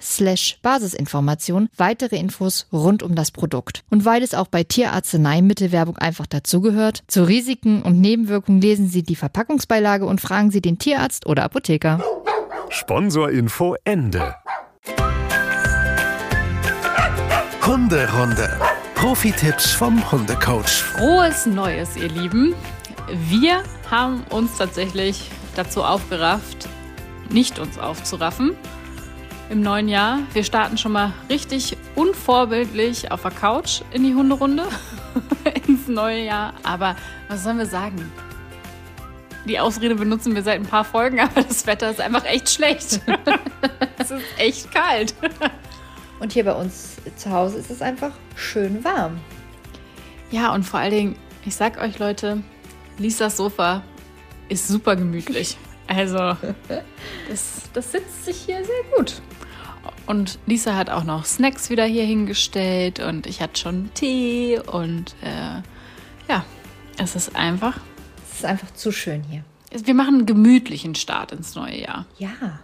[0.00, 3.84] slash Basisinformation weitere Infos rund um das Produkt.
[3.90, 9.16] Und weil es auch bei Tierarzneimittelwerbung einfach dazugehört, zu Risiken und Nebenwirkungen lesen Sie die
[9.16, 12.02] Verpackungsbeilage und fragen Sie den Tierarzt oder Apotheker.
[12.70, 14.34] Sponsorinfo Ende.
[17.66, 18.50] Hunderunde.
[18.94, 20.82] Profi-Tipps vom Hundecoach.
[20.82, 22.54] Frohes Neues, ihr Lieben.
[23.28, 26.68] Wir haben uns tatsächlich dazu aufgerafft,
[27.30, 28.56] nicht uns aufzuraffen
[29.50, 30.20] im neuen Jahr.
[30.32, 34.64] Wir starten schon mal richtig unvorbildlich auf der Couch in die Hunderunde
[35.66, 36.54] ins neue Jahr.
[36.62, 36.96] Aber
[37.28, 38.10] was sollen wir sagen?
[39.46, 43.00] Die Ausrede benutzen wir seit ein paar Folgen, aber das Wetter ist einfach echt schlecht.
[43.98, 45.14] es ist echt kalt.
[46.20, 49.18] Und hier bei uns zu Hause ist es einfach schön warm.
[50.30, 52.42] Ja, und vor allen Dingen, ich sag euch Leute,
[52.98, 53.82] Lisas Sofa
[54.48, 55.58] ist super gemütlich.
[55.86, 56.36] Also,
[57.28, 59.20] das, das sitzt sich hier sehr gut.
[60.06, 65.14] Und Lisa hat auch noch Snacks wieder hier hingestellt und ich hatte schon Tee und
[65.22, 65.62] äh,
[66.28, 66.44] ja,
[66.98, 67.78] es ist einfach.
[68.30, 69.44] Es ist einfach zu schön hier.
[69.70, 72.06] Wir machen einen gemütlichen Start ins neue Jahr.
[72.18, 72.60] Ja.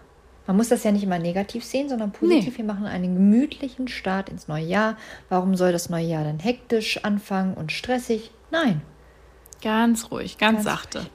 [0.46, 2.52] Man muss das ja nicht immer negativ sehen, sondern positiv.
[2.52, 2.58] Nee.
[2.58, 4.96] Wir machen einen gemütlichen Start ins neue Jahr.
[5.28, 8.30] Warum soll das neue Jahr dann hektisch anfangen und stressig?
[8.50, 8.82] Nein.
[9.62, 11.06] Ganz ruhig, ganz, Ganz sachte.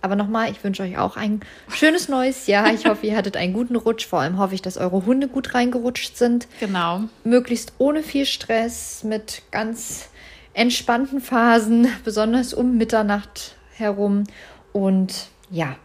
[0.00, 2.72] Aber nochmal, ich wünsche euch auch ein schönes neues Jahr.
[2.72, 4.06] Ich hoffe, ihr hattet einen guten Rutsch.
[4.06, 6.46] Vor allem hoffe ich, dass eure Hunde gut reingerutscht sind.
[6.60, 7.02] Genau.
[7.24, 10.08] Möglichst ohne viel Stress, mit ganz
[10.54, 14.24] entspannten Phasen, besonders um Mitternacht herum.
[14.72, 15.76] Und ja,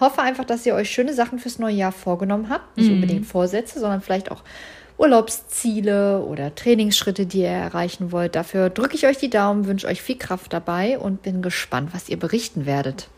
[0.00, 2.76] hoffe einfach, dass ihr euch schöne Sachen fürs neue Jahr vorgenommen habt.
[2.76, 4.42] Nicht unbedingt Vorsätze, sondern vielleicht auch
[4.98, 8.34] Urlaubsziele oder Trainingsschritte, die ihr erreichen wollt.
[8.34, 12.08] Dafür drücke ich euch die Daumen, wünsche euch viel Kraft dabei und bin gespannt, was
[12.08, 13.08] ihr berichten werdet.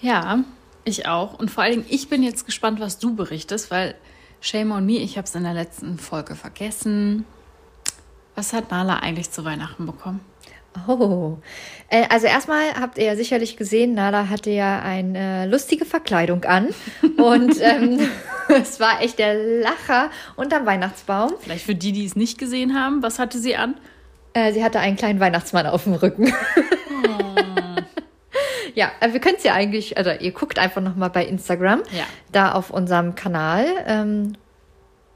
[0.00, 0.44] Ja,
[0.84, 1.38] ich auch.
[1.38, 3.94] Und vor allen Dingen, ich bin jetzt gespannt, was du berichtest, weil
[4.40, 7.26] Shame on me, ich habe es in der letzten Folge vergessen.
[8.34, 10.20] Was hat Nala eigentlich zu Weihnachten bekommen?
[10.86, 11.38] Oh,
[11.88, 16.68] äh, also erstmal habt ihr ja sicherlich gesehen, Nala hatte ja eine lustige Verkleidung an
[17.16, 17.98] und ähm,
[18.48, 21.32] es war echt der Lacher unterm Weihnachtsbaum.
[21.40, 23.74] Vielleicht für die, die es nicht gesehen haben, was hatte sie an?
[24.32, 26.32] Äh, sie hatte einen kleinen Weihnachtsmann auf dem Rücken.
[28.74, 32.04] ja, äh, wir können es ja eigentlich, also ihr guckt einfach nochmal bei Instagram, Ja.
[32.32, 34.34] da auf unserem Kanal ähm,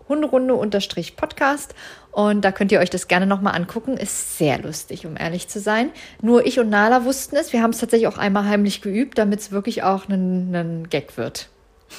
[0.08, 1.74] Hunderunde-Podcast
[2.10, 3.96] und da könnt ihr euch das gerne nochmal angucken.
[3.96, 5.90] Ist sehr lustig, um ehrlich zu sein.
[6.22, 7.52] Nur ich und Nala wussten es.
[7.52, 11.48] Wir haben es tatsächlich auch einmal heimlich geübt, damit es wirklich auch ein, Gag wird.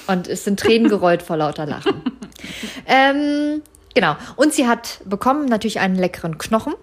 [0.08, 2.02] Und es sind Tränen gerollt vor lauter Lachen.
[2.88, 3.62] ähm,
[3.94, 4.16] genau.
[4.36, 6.76] Und sie hat bekommen natürlich einen leckeren Knochen.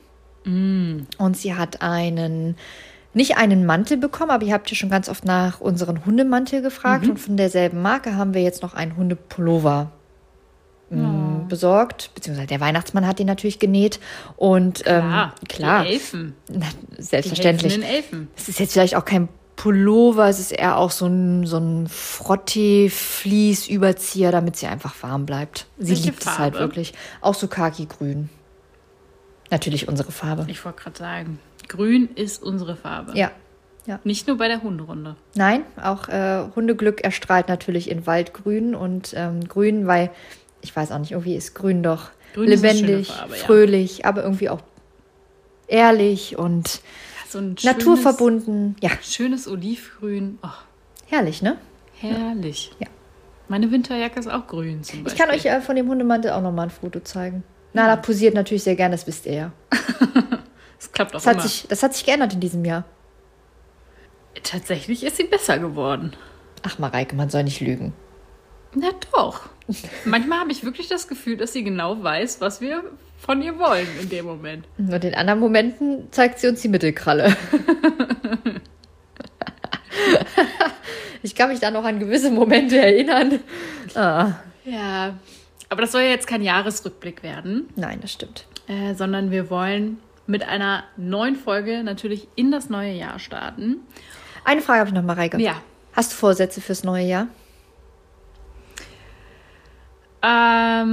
[0.45, 2.57] Und sie hat einen,
[3.15, 7.07] nicht einen Mantel bekommen, aber ihr habt ja schon ganz oft nach unseren Hundemantel gefragt.
[7.07, 9.91] Und von derselben Marke haben wir jetzt noch einen Hundepullover
[10.91, 12.11] mm, besorgt.
[12.15, 14.01] Beziehungsweise der Weihnachtsmann hat den natürlich genäht.
[14.37, 16.35] Und ähm, klar, Die Elfen.
[16.49, 16.67] na,
[16.99, 17.73] Die selbstverständlich.
[17.75, 18.29] helfenden Elfen.
[18.37, 21.87] Es ist jetzt vielleicht auch kein Pullover, es ist eher auch so ein, so ein
[21.87, 25.67] Frottee-Vlies-Überzieher, damit sie einfach warm bleibt.
[25.79, 26.59] Sie Welche liebt es halt Farbe?
[26.59, 26.95] wirklich.
[27.21, 28.31] Auch so khaki-grün.
[29.51, 30.47] Natürlich unsere Farbe.
[30.49, 31.39] Ich wollte gerade sagen,
[31.73, 33.13] grün ist unsere Farbe.
[33.17, 33.31] Ja.
[34.05, 35.17] Nicht nur bei der Hunderunde.
[35.35, 40.11] Nein, auch äh, Hundeglück erstrahlt natürlich in Waldgrün und ähm, Grün, weil
[40.61, 43.45] ich weiß auch nicht, irgendwie ist Grün doch Grün lebendig, Farbe, ja.
[43.45, 44.61] fröhlich, aber irgendwie auch
[45.67, 46.81] ehrlich und
[47.29, 48.77] So ein schönes, naturverbunden.
[48.81, 50.39] Ja, Schönes Olivgrün.
[50.45, 50.49] Oh,
[51.09, 51.57] herrlich, ne?
[51.99, 52.71] herrlich.
[52.79, 52.87] Ja.
[53.49, 55.25] Meine Winterjacke ist auch grün zum Ich Beispiel.
[55.27, 57.43] kann euch äh, von dem Hundemantel auch nochmal ein Foto zeigen.
[57.73, 59.53] Nala posiert natürlich sehr gern, das wisst ihr ja.
[60.83, 61.43] Das klappt auch Das hat, immer.
[61.45, 62.83] sich, das hat sich geändert in diesem Jahr.
[64.43, 66.17] Tatsächlich ist sie besser geworden.
[66.65, 67.93] Ach, Mareike, man soll nicht lügen.
[68.75, 69.43] Na doch.
[70.05, 72.83] Manchmal habe ich wirklich das Gefühl, dass sie genau weiß, was wir
[73.17, 74.67] von ihr wollen in dem Moment.
[74.77, 77.37] Und in anderen Momenten zeigt sie uns die Mittelkralle.
[81.23, 83.39] ich kann mich da noch an gewisse Momente erinnern.
[83.95, 84.33] Ah.
[84.65, 85.15] Ja,
[85.69, 88.47] aber das soll ja jetzt kein Jahresrückblick werden, Nein, das stimmt.
[88.67, 93.79] äh, sondern wir wollen mit einer neuen Folge natürlich in das neue Jahr starten.
[94.45, 95.41] Eine Frage habe ich noch, Mareike.
[95.41, 95.63] Ja.
[95.93, 97.29] Hast du Vorsätze fürs neue Jahr?
[100.23, 100.89] Ähm,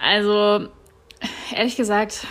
[0.00, 0.68] also,
[1.54, 2.26] ehrlich gesagt,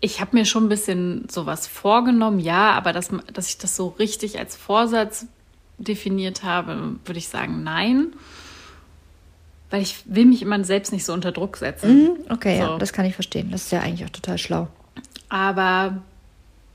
[0.00, 3.88] ich habe mir schon ein bisschen sowas vorgenommen, ja, aber dass, dass ich das so
[3.98, 5.26] richtig als Vorsatz
[5.78, 8.12] definiert habe, würde ich sagen, nein.
[9.74, 12.10] Weil ich will mich immer selbst nicht so unter Druck setzen.
[12.28, 12.78] Okay, ja, So.
[12.78, 13.50] das kann ich verstehen.
[13.50, 14.68] Das ist ja eigentlich auch total schlau.
[15.28, 16.00] Aber,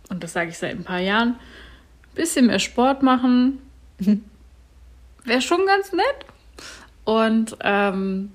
[0.10, 3.60] und das sage ich seit ein paar Jahren, ein bisschen mehr Sport machen
[5.24, 6.25] wäre schon ganz nett.
[7.06, 8.34] Und ähm,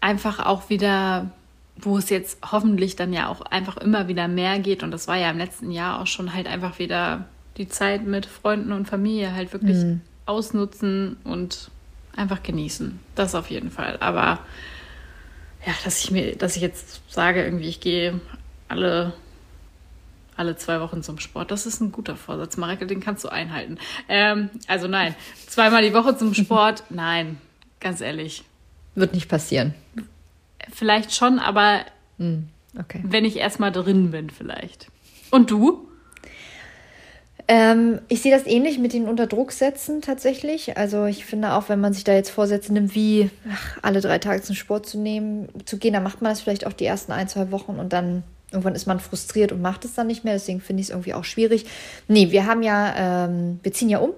[0.00, 1.30] einfach auch wieder,
[1.76, 4.82] wo es jetzt hoffentlich dann ja auch einfach immer wieder mehr geht.
[4.82, 7.26] Und das war ja im letzten Jahr auch schon halt einfach wieder
[7.56, 9.78] die Zeit mit Freunden und Familie halt wirklich
[10.26, 11.70] ausnutzen und
[12.16, 12.98] einfach genießen.
[13.14, 13.96] Das auf jeden Fall.
[14.00, 14.38] Aber
[15.66, 18.20] ja, dass ich mir, dass ich jetzt sage, irgendwie, ich gehe
[18.68, 19.12] alle,
[20.36, 22.56] alle zwei Wochen zum Sport, das ist ein guter Vorsatz.
[22.56, 23.78] Mareke, den kannst du einhalten.
[24.08, 25.14] Ähm, also nein,
[25.46, 27.38] zweimal die Woche zum Sport, nein,
[27.80, 28.44] ganz ehrlich.
[28.94, 29.74] Wird nicht passieren.
[30.72, 31.80] Vielleicht schon, aber
[32.78, 33.00] Okay.
[33.04, 34.88] wenn ich erstmal drin bin, vielleicht.
[35.30, 35.88] Und du?
[37.54, 40.78] Ähm, ich sehe das ähnlich mit den Unterdrucksätzen tatsächlich.
[40.78, 44.18] Also ich finde auch, wenn man sich da jetzt Vorsätze nimmt, wie ach, alle drei
[44.18, 47.12] Tage zum Sport zu nehmen, zu gehen, dann macht man das vielleicht auch die ersten
[47.12, 50.32] ein, zwei Wochen und dann irgendwann ist man frustriert und macht es dann nicht mehr.
[50.32, 51.66] Deswegen finde ich es irgendwie auch schwierig.
[52.08, 54.12] Nee, wir haben ja, ähm, wir ziehen ja um.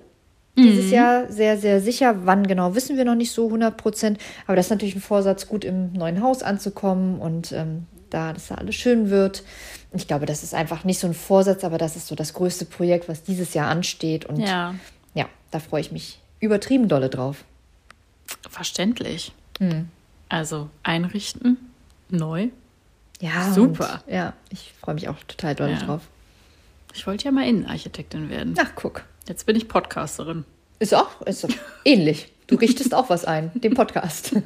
[0.57, 2.27] Dieses Jahr sehr, sehr sicher.
[2.27, 4.19] Wann genau, wissen wir noch nicht so 100 Prozent.
[4.47, 8.49] Aber das ist natürlich ein Vorsatz, gut im neuen Haus anzukommen und ähm, da, dass
[8.49, 9.43] da alles schön wird.
[9.93, 12.65] Ich glaube, das ist einfach nicht so ein Vorsatz, aber das ist so das größte
[12.65, 14.25] Projekt, was dieses Jahr ansteht.
[14.25, 14.75] Und ja,
[15.15, 17.45] Ja, da freue ich mich übertrieben dolle drauf.
[18.49, 19.33] verständlich.
[20.29, 21.59] Also einrichten,
[22.11, 22.49] neu.
[23.21, 24.03] Ja, Super.
[24.07, 25.79] Und, ja, ich freue mich auch total doll Ja.
[25.79, 26.03] drauf.
[26.93, 28.55] Ich wollte ja mal Innenarchitektin werden.
[28.59, 29.05] Ach, guck.
[29.29, 30.45] Jetzt bin ich Podcasterin.
[30.81, 31.47] Ist auch ist
[31.85, 32.31] ähnlich.
[32.47, 34.33] Du richtest auch was ein, den Podcast.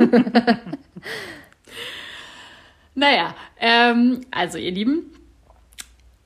[2.98, 5.04] Naja, ähm, also ihr Lieben,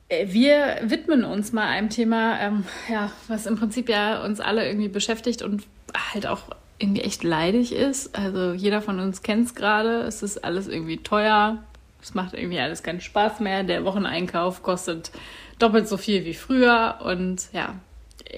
[0.09, 4.65] äh, wir widmen uns mal einem Thema, ähm, ja, was im Prinzip ja uns alle
[4.67, 5.65] irgendwie beschäftigt und
[6.13, 6.41] halt auch
[6.79, 8.17] irgendwie echt leidig ist.
[8.17, 10.01] Also jeder von uns kennt es gerade.
[10.01, 11.61] Es ist alles irgendwie teuer.
[12.01, 13.61] Es macht irgendwie alles keinen Spaß mehr.
[13.61, 15.11] Der Wocheneinkauf kostet
[15.59, 17.01] doppelt so viel wie früher.
[17.05, 17.75] Und ja,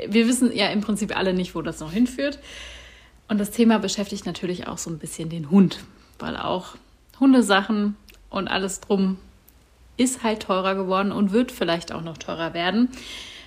[0.10, 2.40] wir wissen ja im Prinzip alle nicht, wo das noch hinführt.
[3.30, 5.80] Und das Thema beschäftigt natürlich auch so ein bisschen den Hund,
[6.20, 6.76] weil auch
[7.18, 7.96] Hundesachen
[8.36, 9.18] und alles drum
[9.98, 12.90] ist halt teurer geworden und wird vielleicht auch noch teurer werden.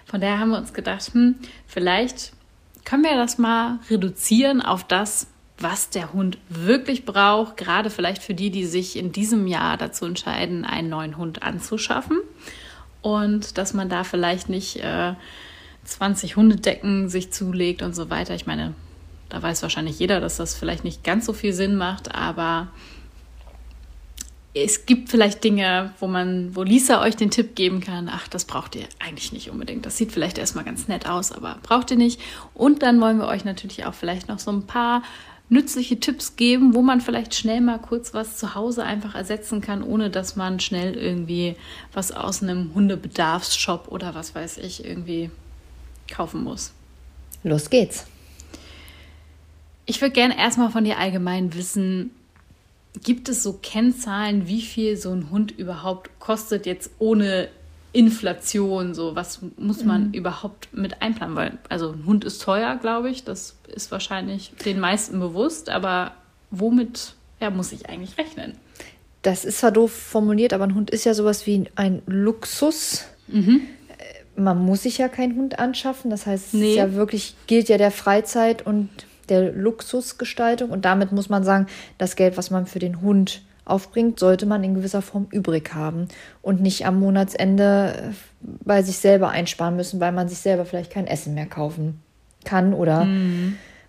[0.06, 1.35] Von daher haben wir uns gedacht, hm,
[1.67, 2.32] vielleicht
[2.85, 5.26] können wir das mal reduzieren auf das,
[5.58, 10.06] was der Hund wirklich braucht, gerade vielleicht für die, die sich in diesem Jahr dazu
[10.06, 12.19] entscheiden, einen neuen Hund anzuschaffen.
[13.02, 15.14] Und dass man da vielleicht nicht äh,
[15.85, 18.35] 20 Hundedecken sich zulegt und so weiter.
[18.35, 18.75] Ich meine,
[19.29, 22.68] da weiß wahrscheinlich jeder, dass das vielleicht nicht ganz so viel Sinn macht, aber
[24.55, 28.45] es gibt vielleicht Dinge, wo man, wo Lisa euch den Tipp geben kann, ach, das
[28.45, 29.87] braucht ihr eigentlich nicht unbedingt.
[29.87, 32.21] Das sieht vielleicht erstmal ganz nett aus, aber braucht ihr nicht.
[32.55, 35.02] Und dann wollen wir euch natürlich auch vielleicht noch so ein paar
[35.50, 39.83] nützliche Tipps geben, wo man vielleicht schnell mal kurz was zu Hause einfach ersetzen kann,
[39.83, 41.57] ohne dass man schnell irgendwie
[41.93, 45.31] was aus einem Hundebedarfsshop oder was weiß ich irgendwie
[46.11, 46.73] kaufen muss.
[47.45, 48.07] Los geht's.
[49.87, 52.11] Ich würde gerne erstmal von dir allgemein wissen,
[53.02, 57.49] gibt es so Kennzahlen, wie viel so ein Hund überhaupt kostet, jetzt ohne
[57.93, 58.95] Inflation?
[58.95, 61.37] So, was muss man überhaupt mit einplanen?
[61.37, 63.25] Weil, also ein Hund ist teuer, glaube ich.
[63.25, 66.12] Das ist wahrscheinlich den meisten bewusst, aber
[66.50, 68.55] womit ja, muss ich eigentlich rechnen?
[69.23, 73.05] Das ist zwar doof formuliert, aber ein Hund ist ja sowas wie ein Luxus.
[73.33, 73.59] Äh,
[74.37, 76.11] Man muss sich ja keinen Hund anschaffen.
[76.11, 76.71] Das heißt, es Nee.
[76.71, 78.88] ist ja wirklich, gilt ja der Freizeit und
[79.30, 80.70] der Luxusgestaltung.
[80.70, 81.66] Und damit muss man sagen,
[81.99, 86.08] das Geld, was man für den Hund aufbringt, sollte man in gewisser Form übrig haben
[86.42, 90.90] und nicht am Monatsende äh, bei sich selber einsparen müssen, weil man sich selber vielleicht
[90.90, 92.00] kein Essen mehr kaufen
[92.44, 93.06] kann oder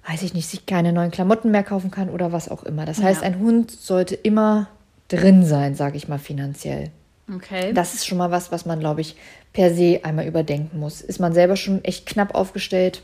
[0.10, 2.86] weiß ich nicht, sich keine neuen Klamotten mehr kaufen kann oder was auch immer.
[2.86, 3.28] Das heißt, Ja.
[3.28, 4.68] ein Hund sollte immer
[5.08, 6.90] drin sein, sage ich mal finanziell.
[7.34, 7.74] Okay.
[7.74, 9.16] Das ist schon mal was, was man, glaube ich,
[9.54, 11.02] per se einmal überdenken muss.
[11.02, 13.04] Ist man selber schon echt knapp aufgestellt?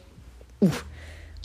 [0.61, 0.69] Uh.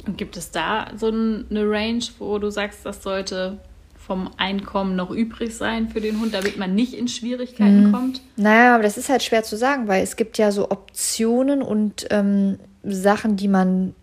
[0.06, 3.58] Und gibt es da so eine Range, wo du sagst, das sollte
[3.96, 7.92] vom Einkommen noch übrig sein für den Hund, damit man nicht in Schwierigkeiten mhm.
[7.92, 8.20] kommt?
[8.36, 12.06] Naja, aber das ist halt schwer zu sagen, weil es gibt ja so Optionen und
[12.10, 13.94] ähm, Sachen, die man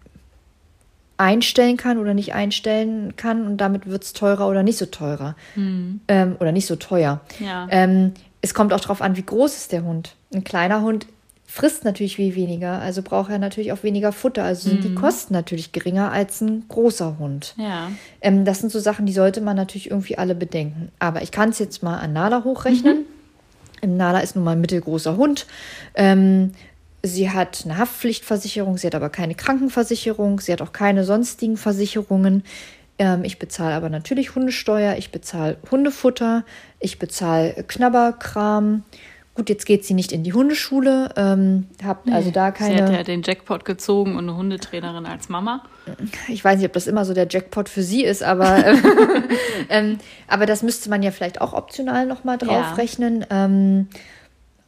[1.18, 5.36] einstellen kann oder nicht einstellen kann und damit wird es teurer oder nicht so teurer.
[5.56, 6.00] Mhm.
[6.08, 7.22] Ähm, oder nicht so teuer.
[7.40, 7.68] Ja.
[7.70, 10.16] Ähm, es kommt auch darauf an, wie groß ist der Hund.
[10.34, 11.08] Ein kleiner Hund
[11.58, 14.44] frisst natürlich viel weniger, also braucht er natürlich auch weniger Futter.
[14.44, 14.90] Also sind mhm.
[14.90, 17.56] die Kosten natürlich geringer als ein großer Hund.
[17.58, 17.92] Ja.
[18.22, 20.92] Ähm, das sind so Sachen, die sollte man natürlich irgendwie alle bedenken.
[21.00, 23.06] Aber ich kann es jetzt mal an Nala hochrechnen.
[23.82, 23.98] Mhm.
[23.98, 25.48] Nala ist nun mal ein mittelgroßer Hund.
[25.96, 26.52] Ähm,
[27.02, 32.44] sie hat eine Haftpflichtversicherung, sie hat aber keine Krankenversicherung, sie hat auch keine sonstigen Versicherungen.
[33.00, 36.44] Ähm, ich bezahle aber natürlich Hundesteuer, ich bezahle Hundefutter,
[36.80, 38.84] ich bezahle Knabberkram.
[39.38, 42.76] Gut, jetzt geht sie nicht in die Hundeschule, ähm, habt also da keine.
[42.78, 45.62] Sie hat ja den Jackpot gezogen und eine Hundetrainerin als Mama.
[46.28, 48.66] Ich weiß nicht, ob das immer so der Jackpot für sie ist, aber,
[49.70, 53.28] ähm, aber das müsste man ja vielleicht auch optional nochmal draufrechnen.
[53.30, 53.46] Ja.
[53.46, 53.90] Ähm,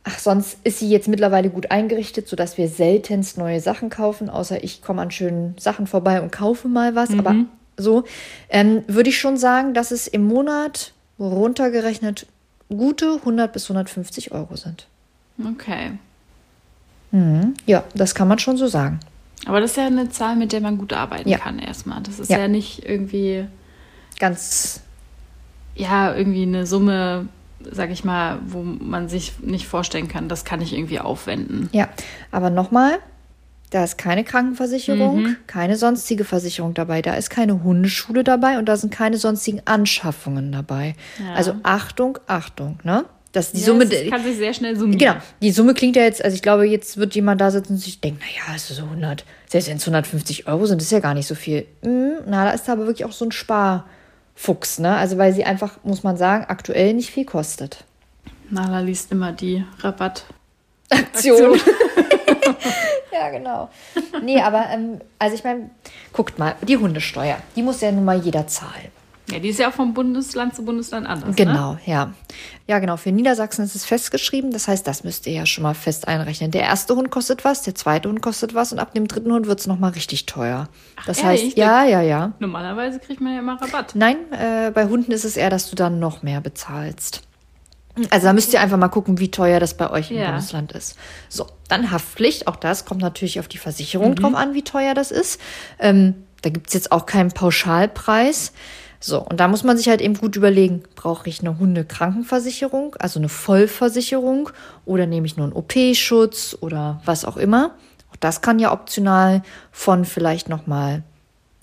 [0.03, 4.63] ach, sonst ist sie jetzt mittlerweile gut eingerichtet, sodass wir seltenst neue Sachen kaufen, außer
[4.63, 7.09] ich komme an schönen Sachen vorbei und kaufe mal was.
[7.09, 7.19] Mhm.
[7.19, 7.35] Aber
[7.75, 8.03] so
[8.49, 12.27] ähm, würde ich schon sagen, dass es im Monat runtergerechnet
[12.69, 14.87] gute 100 bis 150 Euro sind.
[15.43, 15.91] Okay.
[17.11, 17.55] Mhm.
[17.65, 18.99] Ja, das kann man schon so sagen.
[19.45, 21.37] Aber das ist ja eine Zahl, mit der man gut arbeiten ja.
[21.37, 22.01] kann erstmal.
[22.01, 22.39] Das ist ja.
[22.39, 23.47] ja nicht irgendwie
[24.19, 24.81] ganz
[25.79, 27.27] ja, irgendwie eine Summe,
[27.71, 31.69] sag ich mal, wo man sich nicht vorstellen kann, das kann ich irgendwie aufwenden.
[31.71, 31.87] Ja,
[32.31, 32.99] aber nochmal,
[33.69, 35.37] da ist keine Krankenversicherung, mhm.
[35.45, 40.51] keine sonstige Versicherung dabei, da ist keine Hundeschule dabei und da sind keine sonstigen Anschaffungen
[40.51, 40.95] dabei.
[41.19, 41.33] Ja.
[41.33, 43.05] Also Achtung, Achtung, ne?
[43.31, 44.97] Das, die ja, Summe, das kann sich sehr schnell summieren.
[44.97, 45.15] Genau.
[45.39, 48.01] Die Summe klingt ja jetzt, also ich glaube, jetzt wird jemand da sitzen und sich
[48.01, 51.13] denken, naja, es ist so 100, selbst wenn es 150 Euro sind, ist ja gar
[51.13, 51.67] nicht so viel.
[51.83, 54.95] Hm, na, da ist aber wirklich auch so ein Sparfuchs, ne?
[54.95, 57.83] Also, weil sie einfach, muss man sagen, aktuell nicht viel kostet.
[58.49, 60.33] Nala liest immer die Rabattaktion.
[60.89, 61.59] Aktion.
[63.19, 63.69] ja, genau.
[64.23, 65.69] Nee, aber, ähm, also ich meine,
[66.13, 68.91] guckt mal, die Hundesteuer, die muss ja nun mal jeder zahlen.
[69.31, 71.35] Ja, die ist ja auch vom Bundesland zu Bundesland anders.
[71.35, 71.79] Genau, ne?
[71.85, 72.13] ja.
[72.67, 72.97] Ja, genau.
[72.97, 74.51] Für Niedersachsen ist es festgeschrieben.
[74.51, 76.49] Das heißt, das müsst ihr ja schon mal fest einrechnen.
[76.51, 79.45] Der erste Hund kostet was, der zweite Hund kostet was und ab dem dritten Hund
[79.45, 80.67] wird es nochmal richtig teuer.
[80.95, 81.43] Ach, das ehrlich?
[81.43, 82.31] heißt, ja, ja, ja.
[82.39, 83.93] Normalerweise kriegt man ja immer Rabatt.
[83.93, 87.28] Nein, äh, bei Hunden ist es eher, dass du dann noch mehr bezahlst.
[88.09, 90.27] Also da müsst ihr einfach mal gucken, wie teuer das bei euch im ja.
[90.27, 90.97] Bundesland ist.
[91.27, 92.47] So, dann Haftpflicht.
[92.47, 94.15] Auch das kommt natürlich auf die Versicherung mhm.
[94.15, 95.39] drauf an, wie teuer das ist.
[95.79, 98.53] Ähm, da gibt's jetzt auch keinen Pauschalpreis.
[99.01, 103.19] So, und da muss man sich halt eben gut überlegen, brauche ich eine Hundekrankenversicherung, also
[103.19, 104.49] eine Vollversicherung,
[104.85, 107.75] oder nehme ich nur einen OP-Schutz oder was auch immer.
[108.11, 109.41] Auch das kann ja optional
[109.71, 111.03] von vielleicht nochmal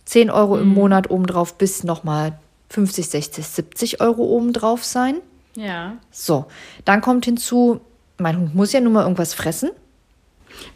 [0.07, 0.63] 10 Euro mhm.
[0.63, 2.39] im Monat obendrauf bis nochmal
[2.71, 5.17] 50, 60, 70 Euro obendrauf sein.
[5.57, 5.97] Ja.
[6.11, 6.47] So,
[6.85, 7.81] dann kommt hinzu,
[8.19, 9.71] mein Hund muss ja nun mal irgendwas fressen.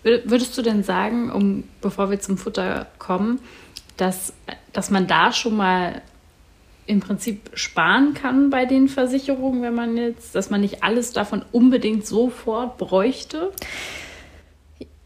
[0.03, 3.41] Würdest du denn sagen, um bevor wir zum Futter kommen,
[3.97, 4.33] dass,
[4.73, 6.03] dass man da schon mal
[6.87, 11.45] im Prinzip sparen kann bei den Versicherungen, wenn man jetzt, dass man nicht alles davon
[11.53, 13.53] unbedingt sofort bräuchte?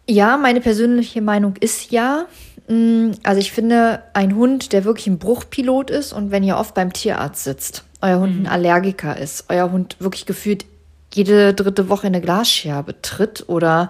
[0.08, 2.26] Ja, meine persönliche Meinung ist ja.
[2.68, 6.74] Mm, also ich finde, ein Hund, der wirklich ein Bruchpilot ist und wenn ihr oft
[6.74, 8.46] beim Tierarzt sitzt euer Hund ein mhm.
[8.46, 10.66] Allergiker ist, euer Hund wirklich gefühlt
[11.12, 13.88] jede dritte Woche eine Glasscherbe tritt oder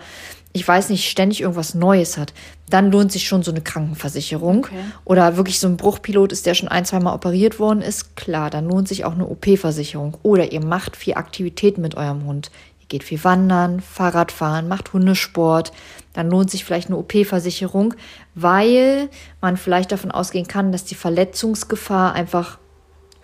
[0.56, 2.32] ich weiß nicht, ständig irgendwas Neues hat,
[2.70, 4.66] dann lohnt sich schon so eine Krankenversicherung.
[4.66, 4.84] Okay.
[5.04, 8.50] Oder wirklich so ein Bruchpilot ist, der schon ein, zwei Mal operiert worden ist, klar,
[8.50, 10.16] dann lohnt sich auch eine OP-Versicherung.
[10.22, 12.52] Oder ihr macht viel Aktivitäten mit eurem Hund.
[12.80, 15.72] Ihr geht viel wandern, Fahrradfahren, macht Hundesport.
[16.12, 17.94] Dann lohnt sich vielleicht eine OP-Versicherung,
[18.36, 19.08] weil
[19.40, 22.58] man vielleicht davon ausgehen kann, dass die Verletzungsgefahr einfach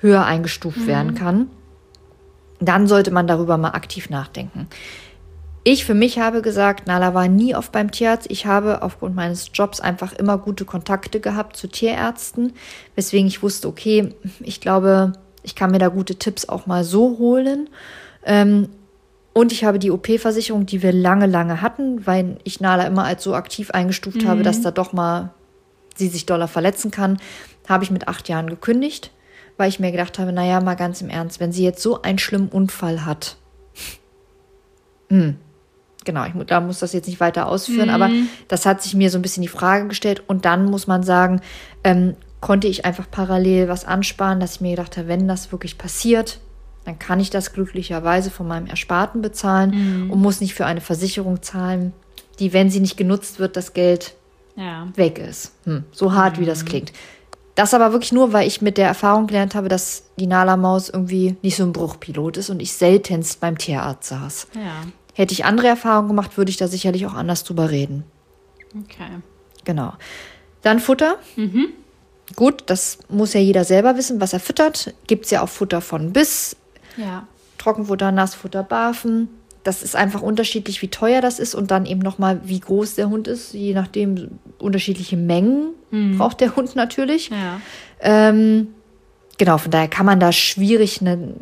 [0.01, 0.87] höher eingestuft mhm.
[0.87, 1.51] werden kann,
[2.61, 4.69] dann sollte man darüber mal aktiv nachdenken.
[5.63, 8.27] Ich für mich habe gesagt, Nala war nie oft beim Tierarzt.
[8.31, 12.55] Ich habe aufgrund meines Jobs einfach immer gute Kontakte gehabt zu Tierärzten,
[12.95, 17.19] weswegen ich wusste, okay, ich glaube, ich kann mir da gute Tipps auch mal so
[17.19, 17.69] holen.
[18.25, 18.71] Ähm,
[19.33, 23.23] und ich habe die OP-Versicherung, die wir lange, lange hatten, weil ich Nala immer als
[23.23, 24.29] so aktiv eingestuft mhm.
[24.29, 25.31] habe, dass da doch mal
[25.95, 27.19] sie sich doller verletzen kann,
[27.69, 29.13] habe ich mit acht Jahren gekündigt
[29.61, 32.19] weil ich mir gedacht habe, naja, mal ganz im Ernst, wenn sie jetzt so einen
[32.19, 33.37] schlimmen Unfall hat,
[35.11, 35.37] hm,
[36.05, 37.95] genau, ich da muss das jetzt nicht weiter ausführen, mhm.
[37.95, 38.11] aber
[38.49, 41.43] das hat sich mir so ein bisschen die Frage gestellt und dann muss man sagen,
[41.85, 45.77] ähm, konnte ich einfach parallel was ansparen, dass ich mir gedacht habe, wenn das wirklich
[45.77, 46.41] passiert,
[46.87, 50.11] dann kann ich das glücklicherweise von meinem Ersparten bezahlen mhm.
[50.11, 51.93] und muss nicht für eine Versicherung zahlen,
[52.39, 54.15] die, wenn sie nicht genutzt wird, das Geld
[54.57, 54.89] Ja.
[54.97, 55.53] weg ist.
[55.65, 56.93] Hm, so hart, wie das klingt.
[57.61, 61.37] Das aber wirklich nur, weil ich mit der Erfahrung gelernt habe, dass die Nala-Maus irgendwie
[61.43, 64.47] nicht so ein Bruchpilot ist und ich seltenst beim Tierarzt saß.
[64.55, 64.85] Ja.
[65.13, 68.05] Hätte ich andere Erfahrungen gemacht, würde ich da sicherlich auch anders drüber reden.
[68.85, 69.11] Okay.
[69.67, 69.93] Genau.
[70.63, 71.17] Dann Futter.
[72.35, 74.95] Gut, das muss ja jeder selber wissen, was er füttert.
[75.07, 76.57] Gibt es ja auch Futter von bis,
[76.97, 77.27] Ja.
[77.59, 79.29] Trockenfutter, Nassfutter, Barfen.
[79.63, 83.11] Das ist einfach unterschiedlich, wie teuer das ist und dann eben nochmal, wie groß der
[83.11, 83.53] Hund ist.
[83.53, 85.75] Je nachdem, unterschiedliche Mengen
[86.17, 87.31] braucht der Hund natürlich.
[87.31, 87.61] Ja.
[88.01, 88.69] Ähm,
[89.39, 91.35] genau, von daher kann man da schwierig eine,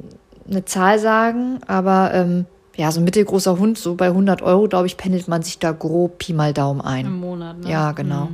[0.51, 2.47] eine Zahl sagen, aber ähm,
[2.77, 5.73] ja, so ein mittelgroßer Hund, so bei 100 Euro, glaube ich, pendelt man sich da
[5.73, 7.07] grob Pi mal Daumen ein.
[7.07, 7.71] Im Monat, ne?
[7.71, 8.31] Ja, genau.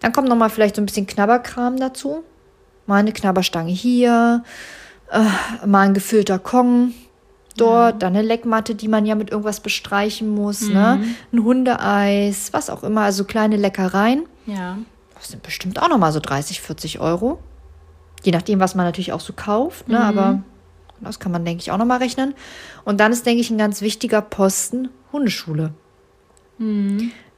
[0.00, 2.22] Dann kommt noch mal vielleicht so ein bisschen Knabberkram dazu.
[2.86, 4.44] Mal eine Knabberstange hier,
[5.10, 6.92] äh, mal ein gefüllter Kong
[7.60, 11.02] dort, dann eine Leckmatte, die man ja mit irgendwas bestreichen muss, ne?
[11.32, 14.24] Ein Hundeeis, was auch immer, also kleine Leckereien.
[14.46, 14.78] Ja.
[15.14, 17.38] Das sind bestimmt auch noch mal so 30, 40 Euro.
[18.24, 20.00] Je nachdem, was man natürlich auch so kauft, ne?
[20.00, 20.42] Aber
[21.00, 22.34] das kann man, denke ich, auch noch mal rechnen.
[22.84, 25.72] Und dann ist, denke ich, ein ganz wichtiger Posten Hundeschule.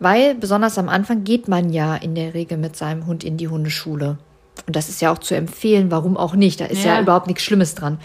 [0.01, 3.49] Weil besonders am Anfang geht man ja in der Regel mit seinem Hund in die
[3.49, 4.19] Hundeschule.
[4.67, 6.61] Und das ist ja auch zu empfehlen, warum auch nicht.
[6.61, 7.01] Da ist ja, Ja.
[7.01, 7.99] überhaupt nichts Schlimmes dran.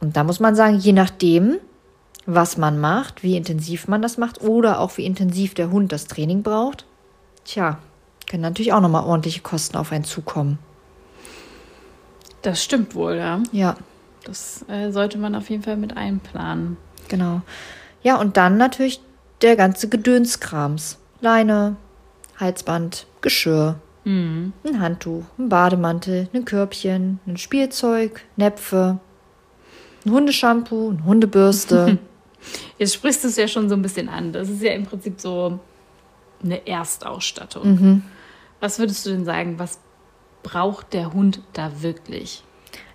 [0.00, 1.58] Und da muss man sagen, je nachdem,
[2.26, 6.06] was man macht, wie intensiv man das macht oder auch wie intensiv der Hund das
[6.06, 6.86] Training braucht,
[7.44, 7.78] tja,
[8.28, 10.58] können natürlich auch nochmal ordentliche Kosten auf einen zukommen.
[12.42, 13.42] Das stimmt wohl, ja.
[13.52, 13.76] Ja,
[14.24, 16.76] Das äh, sollte man auf jeden Fall mit einplanen.
[17.08, 17.42] genau.
[18.02, 19.02] Ja, und dann natürlich
[19.42, 20.96] der ganze Gedönskrams.
[21.20, 21.76] Leine,
[22.38, 28.98] Halsband, Geschirr, ein Handtuch, ein Bademantel, ein Körbchen, ein Spielzeug, Näpfe,
[30.04, 31.98] ein Hundeshampoo, eine Hundebürste.
[32.78, 34.32] Jetzt sprichst du es ja schon so ein bisschen an.
[34.32, 35.60] Das ist ja im Prinzip so
[36.42, 37.68] eine Erstausstattung.
[37.68, 38.02] Mhm.
[38.60, 39.78] Was würdest du denn sagen, was
[40.42, 42.42] braucht der Hund da wirklich?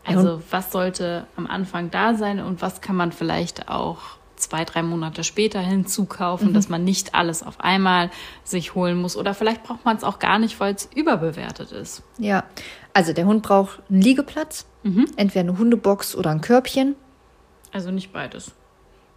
[0.03, 3.99] Also was sollte am Anfang da sein und was kann man vielleicht auch
[4.45, 6.53] zwei, drei Monate später hinzukaufen, Mhm.
[6.53, 8.09] dass man nicht alles auf einmal
[8.43, 9.17] sich holen muss.
[9.17, 12.03] Oder vielleicht braucht man es auch gar nicht, weil es überbewertet ist.
[12.17, 12.43] ja,
[12.93, 14.65] also der Hund braucht einen Liegeplatz,
[15.17, 16.95] entweder eine Hundebox oder ein Körbchen.
[17.73, 18.51] Also nicht beides.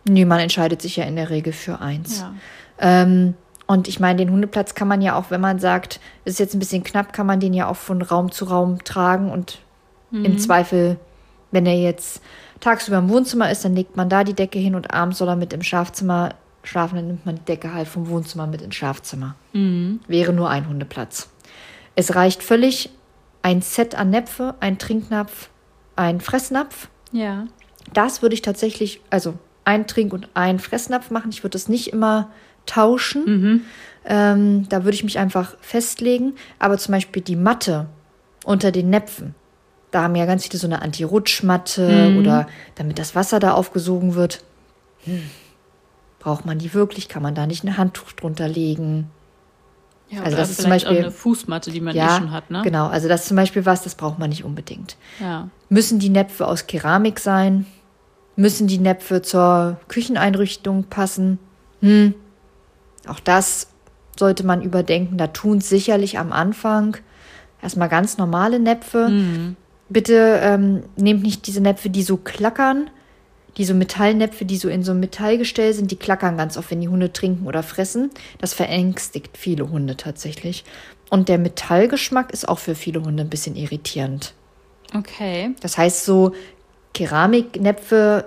[0.09, 2.21] Nee, man entscheidet sich ja in der Regel für eins.
[2.21, 2.33] Ja.
[2.81, 3.35] Ähm,
[3.67, 6.55] und ich meine, den Hundeplatz kann man ja auch, wenn man sagt, es ist jetzt
[6.55, 9.59] ein bisschen knapp, kann man den ja auch von Raum zu Raum tragen und
[10.11, 10.99] im Zweifel,
[11.51, 12.23] wenn er jetzt
[12.61, 15.37] tagsüber im Wohnzimmer ist, dann legt man da die Decke hin und abends soll er
[15.37, 19.37] mit im Schlafzimmer schlafen, dann nimmt man die Decke halt vom Wohnzimmer mit ins Schlafzimmer.
[20.07, 21.29] Wäre nur ein Hundeplatz.
[21.95, 22.91] Es reicht völlig
[23.43, 25.51] ein Set an Näpfe, ein Trinknapf,
[25.97, 26.89] ein Fressnapf.
[27.13, 27.47] Ja.
[27.93, 31.31] Das würde ich tatsächlich, also ein Trink- und ein Fressnapf machen.
[31.31, 32.31] Ich würde das nicht immer
[32.67, 33.25] tauschen.
[34.05, 36.35] Ähm, da würde ich mich einfach festlegen.
[36.59, 37.87] Aber zum Beispiel die Matte
[38.45, 39.35] unter den Näpfen,
[39.91, 44.43] da haben ja ganz viele so eine Anti-Rutschmatte oder damit das Wasser da aufgesogen wird.
[45.05, 45.23] Hm.
[46.19, 47.09] Braucht man die wirklich?
[47.09, 49.11] Kann man da nicht ein Handtuch drunter legen?
[50.11, 52.63] ja Also das ist zum Beispiel- eine Fußmatte, die man eh ja, schon hat, ne?
[52.63, 52.89] genau.
[52.89, 54.97] Also das ist zum Beispiel was, das braucht man nicht unbedingt.
[55.21, 55.49] Ja.
[55.69, 57.67] Müssen die Näpfe aus Keramik sein?
[58.37, 61.39] Müssen die Näpfe zur Kücheneinrichtung passen?
[61.81, 62.15] Hm.
[63.07, 63.69] Auch das
[64.19, 65.17] sollte man überdenken.
[65.19, 66.97] Da tun sicherlich am Anfang
[67.63, 69.55] erstmal ganz normale Näpfe.
[69.89, 72.91] Bitte ähm, nehmt nicht diese Näpfe, die so klackern.
[73.57, 76.81] Die so Metallnäpfe, die so in so einem Metallgestell sind, die klackern ganz oft, wenn
[76.81, 78.11] die Hunde trinken oder fressen.
[78.39, 80.65] Das verängstigt viele Hunde tatsächlich.
[81.11, 84.35] Und der Metallgeschmack ist auch für viele Hunde ein bisschen irritierend.
[84.95, 85.55] Okay.
[85.61, 86.33] Das heißt, so
[86.95, 88.27] Keramiknäpfe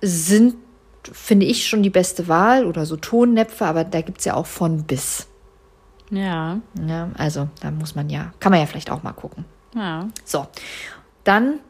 [0.00, 0.54] sind,
[1.02, 4.46] finde ich, schon die beste Wahl oder so Tonnäpfe, aber da gibt es ja auch
[4.46, 5.26] von bis.
[6.10, 6.60] Ja.
[6.86, 9.44] Ja, also da muss man ja, kann man ja vielleicht auch mal gucken.
[9.78, 10.08] Ja.
[10.24, 10.46] So,
[11.24, 11.60] dann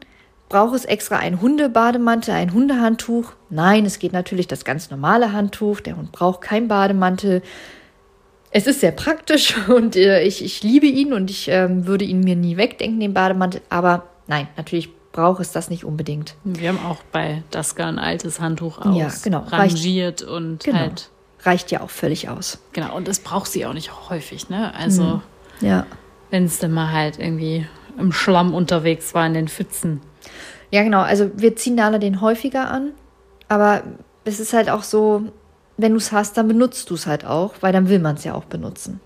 [0.49, 3.33] braucht es extra ein Hundebademantel, ein Hundehandtuch.
[3.49, 5.79] Nein, es geht natürlich das ganz normale Handtuch.
[5.79, 7.43] Der Hund braucht kein Bademantel.
[8.51, 12.21] Es ist sehr praktisch und äh, ich, ich liebe ihn und ich ähm, würde ihn
[12.21, 13.61] mir nie wegdenken, den Bademantel.
[13.69, 16.35] Aber nein, natürlich braucht es das nicht unbedingt.
[16.43, 18.95] Wir haben auch bei Daska ein altes Handtuch aus.
[18.97, 19.39] Ja, genau.
[19.41, 20.79] Reicht- Rangiert und Genau.
[20.79, 21.09] halt.
[21.43, 22.57] Reicht ja auch völlig aus.
[22.73, 22.95] Genau.
[22.95, 24.73] Und das braucht sie auch nicht häufig, ne?
[24.75, 25.21] Also,
[25.61, 25.85] Ja.
[26.31, 27.65] wenn es dann mal halt irgendwie
[27.97, 30.01] im Schlamm unterwegs war, in den Pfützen.
[30.71, 31.01] Ja, genau.
[31.01, 32.91] Also wir ziehen Nala den häufiger an,
[33.47, 33.83] aber
[34.25, 35.23] es ist halt auch so,
[35.77, 38.23] wenn du es hast, dann benutzt du es halt auch, weil dann will man es
[38.23, 38.99] ja auch benutzen.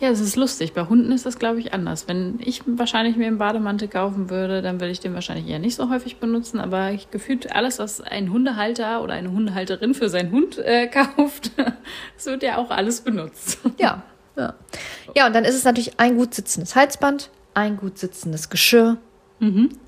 [0.00, 0.74] Ja, es ist lustig.
[0.74, 2.06] Bei Hunden ist das, glaube ich, anders.
[2.06, 5.74] Wenn ich wahrscheinlich mir einen Bademantel kaufen würde, dann würde ich den wahrscheinlich eher nicht
[5.74, 6.60] so häufig benutzen.
[6.60, 11.50] Aber ich gefühlt alles, was ein Hundehalter oder eine Hundehalterin für seinen Hund äh, kauft,
[11.56, 13.58] das wird ja auch alles benutzt.
[13.78, 14.02] Ja,
[14.36, 14.54] Ja.
[15.16, 18.96] ja, und dann ist es natürlich ein gut sitzendes Halsband, ein gut sitzendes Geschirr,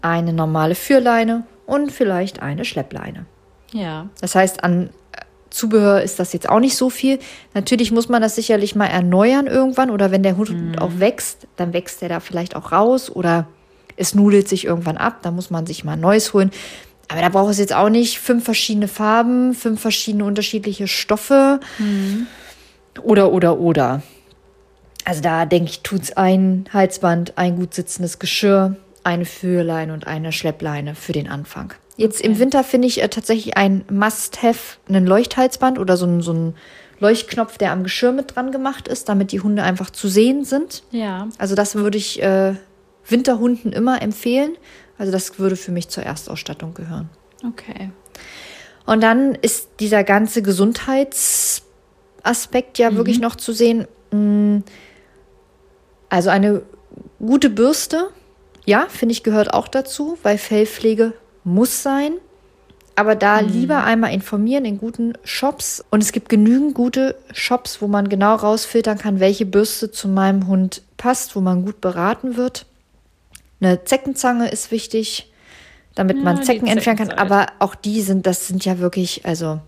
[0.03, 3.27] eine normale Führleine und vielleicht eine Schleppleine.
[3.73, 4.09] Ja.
[4.21, 7.21] Das heißt, an äh, Zubehör ist das jetzt auch nicht so viel.
[7.55, 11.73] Natürlich muss man das sicherlich mal erneuern irgendwann oder wenn der Hund auch wächst, dann
[11.73, 13.47] wächst der da vielleicht auch raus oder
[13.97, 16.51] es nudelt sich irgendwann ab, da muss man sich mal ein neues holen.
[17.09, 21.61] Aber da braucht es jetzt auch nicht fünf verschiedene Farben, fünf verschiedene unterschiedliche Stoffe
[23.03, 24.03] oder, oder, oder.
[25.05, 30.33] Also da denke ich, tut's ein Halsband, ein gut sitzendes Geschirr, eine Führleine und eine
[30.33, 31.75] Schleppleine für den Anfang.
[31.97, 36.33] Jetzt im Winter finde ich äh, tatsächlich ein Must-Have, einen Leuchthalsband oder so ein, so
[36.33, 36.55] ein
[36.99, 40.83] Leuchtknopf, der am Geschirr mit dran gemacht ist, damit die Hunde einfach zu sehen sind.
[40.91, 41.29] Ja.
[41.39, 42.55] Also das würde ich äh,
[43.07, 44.57] Winterhunden immer empfehlen.
[44.99, 47.09] Also das würde für mich zur Erstausstattung gehören.
[47.47, 47.91] Okay.
[48.87, 53.87] Und dann ist dieser ganze Gesundheitsaspekt ja wirklich noch zu sehen.
[54.11, 54.61] Mm,
[56.11, 56.63] Also eine
[57.19, 58.11] gute Bürste,
[58.67, 62.13] ja, finde ich, gehört auch dazu, weil Fellpflege muss sein.
[62.97, 65.83] Aber da lieber einmal informieren in guten Shops.
[65.91, 70.47] Und es gibt genügend gute Shops, wo man genau rausfiltern kann, welche Bürste zu meinem
[70.49, 72.67] Hund passt, wo man gut beraten wird.
[73.61, 75.33] Eine Zeckenzange ist wichtig,
[75.95, 77.11] damit Ja, man Zecken entfernen kann.
[77.13, 79.61] Aber auch die sind, das sind ja wirklich, also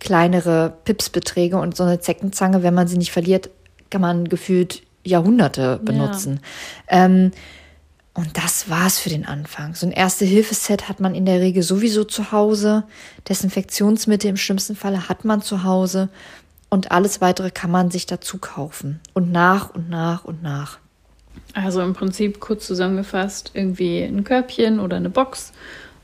[0.00, 3.50] kleinere Pipsbeträge und so eine Zeckenzange, wenn man sie nicht verliert,
[3.90, 6.40] kann man gefühlt Jahrhunderte benutzen.
[6.88, 7.30] Ähm,
[8.14, 9.74] und das war's für den Anfang.
[9.74, 12.84] So ein Erste-Hilfe-Set hat man in der Regel sowieso zu Hause.
[13.28, 16.08] Desinfektionsmittel im schlimmsten Falle hat man zu Hause.
[16.68, 19.00] Und alles weitere kann man sich dazu kaufen.
[19.14, 20.78] Und nach und nach und nach.
[21.54, 25.52] Also im Prinzip kurz zusammengefasst, irgendwie ein Körbchen oder eine Box,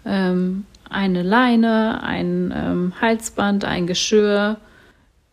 [0.05, 4.57] ähm, eine Leine, ein ähm, Halsband, ein Geschirr,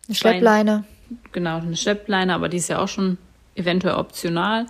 [0.07, 0.83] Eine Schleppleine.
[1.31, 3.17] genau, eine Schleppleine, aber die ist ja auch schon
[3.57, 4.65] eventuell optional.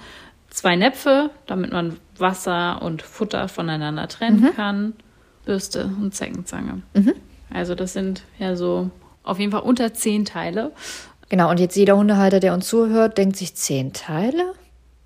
[0.50, 4.94] Zwei Näpfe, damit man Wasser und Futter voneinander trennen kann.
[5.46, 6.82] Bürste und Zeckenzange.
[7.54, 8.90] Also das sind ja so
[9.24, 10.72] auf jeden Fall unter zehn Teile.
[11.30, 14.54] Genau, und jetzt jeder Hundehalter, der uns zuhört, denkt sich zehn Teile?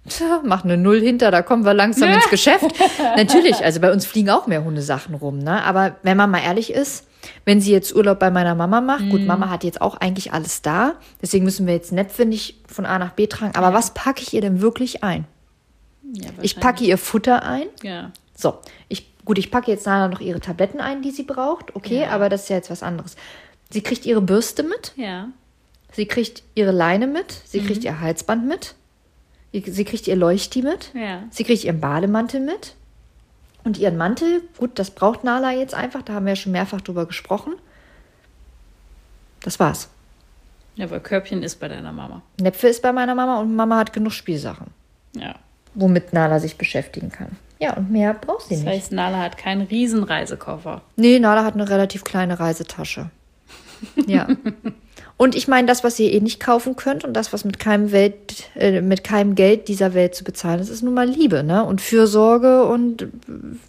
[0.07, 2.65] Tja, mach eine Null hinter, da kommen wir langsam ins Geschäft.
[3.15, 5.63] Natürlich, also bei uns fliegen auch mehr Hundesachen rum, ne?
[5.63, 7.07] Aber wenn man mal ehrlich ist,
[7.45, 10.63] wenn sie jetzt Urlaub bei meiner Mama macht, gut, Mama hat jetzt auch eigentlich alles
[10.63, 13.55] da, deswegen müssen wir jetzt Näpfe nicht von A nach B tragen.
[13.55, 15.25] Aber was packe ich ihr denn wirklich ein?
[16.13, 17.67] Ja, Ich packe ihr Futter ein.
[17.83, 18.11] Ja.
[18.35, 18.57] So,
[18.89, 21.75] ich, gut, ich packe jetzt nachher noch ihre Tabletten ein, die sie braucht.
[21.75, 22.09] Okay, Ja.
[22.09, 23.15] aber das ist ja jetzt was anderes.
[23.69, 24.93] Sie kriegt ihre Bürste mit.
[24.95, 25.29] Ja.
[25.93, 27.67] Sie kriegt ihre Leine mit, sie Mhm.
[27.67, 28.75] kriegt ihr Halsband mit,
[29.53, 31.23] sie kriegt ihr Leuchti mit, Ja.
[31.29, 32.75] sie kriegt ihren Bademantel mit
[33.63, 34.41] und ihren Mantel.
[34.57, 37.53] Gut, das braucht Nala jetzt einfach, da haben wir ja schon mehrfach drüber gesprochen.
[39.43, 39.89] Das war's.
[40.75, 42.21] Ja, weil Körbchen ist bei deiner Mama.
[42.39, 44.67] Näpfe ist bei meiner Mama und Mama hat genug Spielsachen,
[45.15, 45.35] Ja.
[45.73, 47.35] womit Nala sich beschäftigen kann.
[47.59, 48.69] Ja, und mehr braucht sie Das nicht.
[48.73, 50.81] heißt, Nala hat keinen riesen Reisekoffer.
[50.95, 53.09] Nee, Nala hat eine relativ kleine Reisetasche.
[54.07, 54.27] Ja.
[55.17, 57.91] Und ich meine, das, was ihr eh nicht kaufen könnt und das, was mit keinem
[57.91, 61.63] Welt, äh, mit keinem Geld dieser Welt zu bezahlen ist, ist nun mal Liebe, ne?
[61.63, 63.07] Und Fürsorge und äh,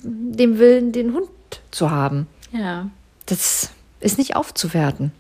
[0.03, 1.29] dem Willen, den Hund
[1.71, 2.27] zu haben.
[2.53, 2.89] Ja.
[3.27, 3.69] Das
[4.01, 5.13] ist nicht aufzuwerten.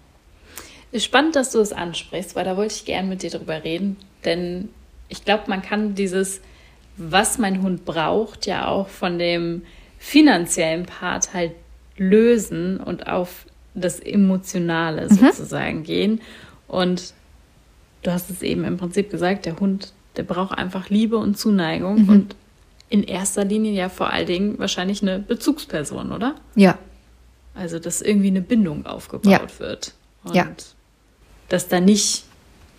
[0.93, 3.97] Ist spannend, dass du es ansprichst, weil da wollte ich gern mit dir drüber reden.
[4.25, 4.69] Denn
[5.09, 6.41] ich glaube, man kann dieses,
[6.97, 9.63] was mein Hund braucht, ja auch von dem
[9.99, 11.53] finanziellen Part halt
[11.97, 16.21] lösen und auf das Emotionale sozusagen gehen.
[16.69, 17.15] Und
[18.03, 22.09] du hast es eben im Prinzip gesagt, der Hund, der braucht einfach Liebe und Zuneigung
[22.09, 22.37] und
[22.91, 26.35] in erster Linie ja vor allen Dingen wahrscheinlich eine Bezugsperson, oder?
[26.55, 26.77] Ja.
[27.55, 29.59] Also, dass irgendwie eine Bindung aufgebaut Ja.
[29.59, 29.95] wird.
[30.25, 30.49] Und Ja.
[31.53, 32.25] Dass da nicht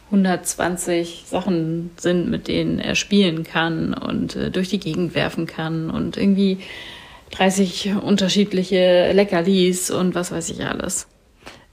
[0.08, 5.92] 120 Sachen sind, mit denen er spielen kann und äh, durch die Gegend werfen kann
[5.92, 6.58] und irgendwie
[7.32, 11.08] 30 unterschiedliche Leckerlis und was weiß ich alles.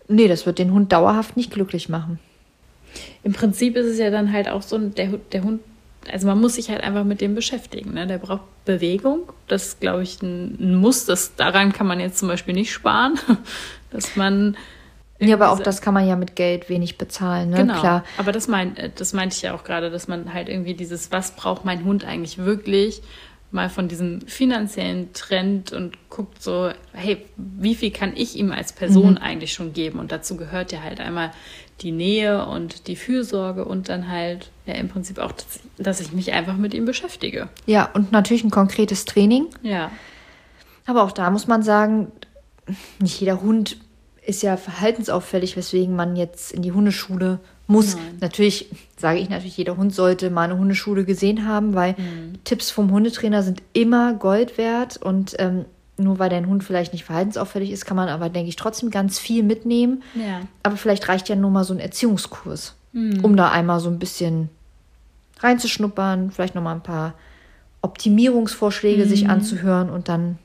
[0.09, 2.19] Nee, das wird den Hund dauerhaft nicht glücklich machen.
[3.23, 5.61] Im Prinzip ist es ja dann halt auch so, der, der Hund,
[6.11, 7.95] also man muss sich halt einfach mit dem beschäftigen.
[7.95, 8.07] Ne?
[8.07, 9.33] Der braucht Bewegung.
[9.49, 11.07] Das ist, glaube ich, ein, ein Muss.
[11.07, 13.19] Das, daran kann man jetzt zum Beispiel nicht sparen.
[13.91, 14.57] Dass man.
[15.21, 17.57] Ja, aber auch das kann man ja mit Geld wenig bezahlen, ne?
[17.57, 17.79] Genau.
[17.79, 18.05] Klar.
[18.17, 21.13] Aber das, mein, äh, das meinte ich ja auch gerade, dass man halt irgendwie dieses,
[21.13, 23.03] was braucht mein Hund eigentlich wirklich,
[23.53, 28.73] mal von diesem finanziellen Trend und guckt so, hey, wie viel kann ich ihm als
[28.73, 29.99] Person eigentlich schon geben?
[29.99, 31.33] Und dazu gehört ja halt einmal
[31.81, 35.33] die Nähe und die Fürsorge und dann halt ja im Prinzip auch,
[35.79, 37.49] dass ich mich einfach mit ihm beschäftige.
[37.67, 39.47] Ja, und natürlich ein konkretes Training.
[39.63, 39.91] Ja.
[40.87, 42.13] Aber auch da muss man sagen,
[43.01, 43.79] nicht jeder Hund
[44.31, 47.97] ist ja verhaltensauffällig, weswegen man jetzt in die Hundeschule Muss.
[48.21, 52.43] Natürlich, sage ich natürlich, jeder Hund sollte mal eine Hundeschule gesehen haben, weil Mhm.
[52.43, 55.67] Tipps vom Hundetrainer sind immer Gold wert und ähm,
[55.97, 59.19] nur weil dein Hund vielleicht nicht verhaltensauffällig ist, kann man aber, denke ich, trotzdem ganz
[59.21, 60.03] viel mitnehmen.
[60.17, 60.41] Ja.
[60.65, 63.25] Aber vielleicht reicht ja nur mal so ein Erziehungskurs, Mhm.
[63.25, 64.49] um da einmal so ein bisschen
[65.41, 67.15] reinzuschnuppern, vielleicht noch mal ein paar
[67.83, 69.31] Optimierungsvorschläge sich Mhm.
[69.31, 70.39] anzuhören und dann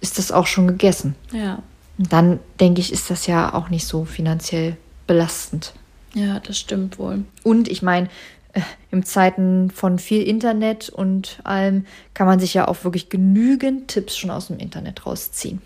[0.00, 1.14] ist das auch schon gegessen.
[1.32, 1.58] Ja.
[1.98, 4.76] Dann, denke ich, ist das ja auch nicht so finanziell
[5.06, 5.74] belastend.
[6.14, 7.24] Ja, das stimmt wohl.
[7.42, 8.08] Und ich meine,
[8.52, 13.88] äh, in Zeiten von viel Internet und allem kann man sich ja auch wirklich genügend
[13.88, 15.60] Tipps schon aus dem Internet rausziehen.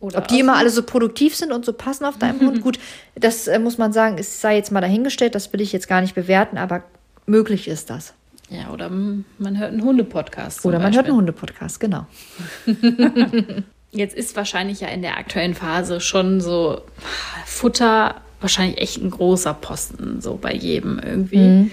[0.00, 2.78] Oder Ob die immer alle so produktiv sind und so passen auf deinem Hund, gut,
[3.16, 6.00] das äh, muss man sagen, es sei jetzt mal dahingestellt, das will ich jetzt gar
[6.00, 6.84] nicht bewerten, aber
[7.26, 8.14] möglich ist das.
[8.48, 10.64] Ja, oder man hört einen Hundepodcast.
[10.64, 12.06] Oder man hört einen Hundepodcast, genau.
[13.90, 16.82] Jetzt ist wahrscheinlich ja in der aktuellen Phase schon so
[17.46, 21.38] Futter wahrscheinlich echt ein großer Posten, so bei jedem irgendwie.
[21.38, 21.70] Mhm.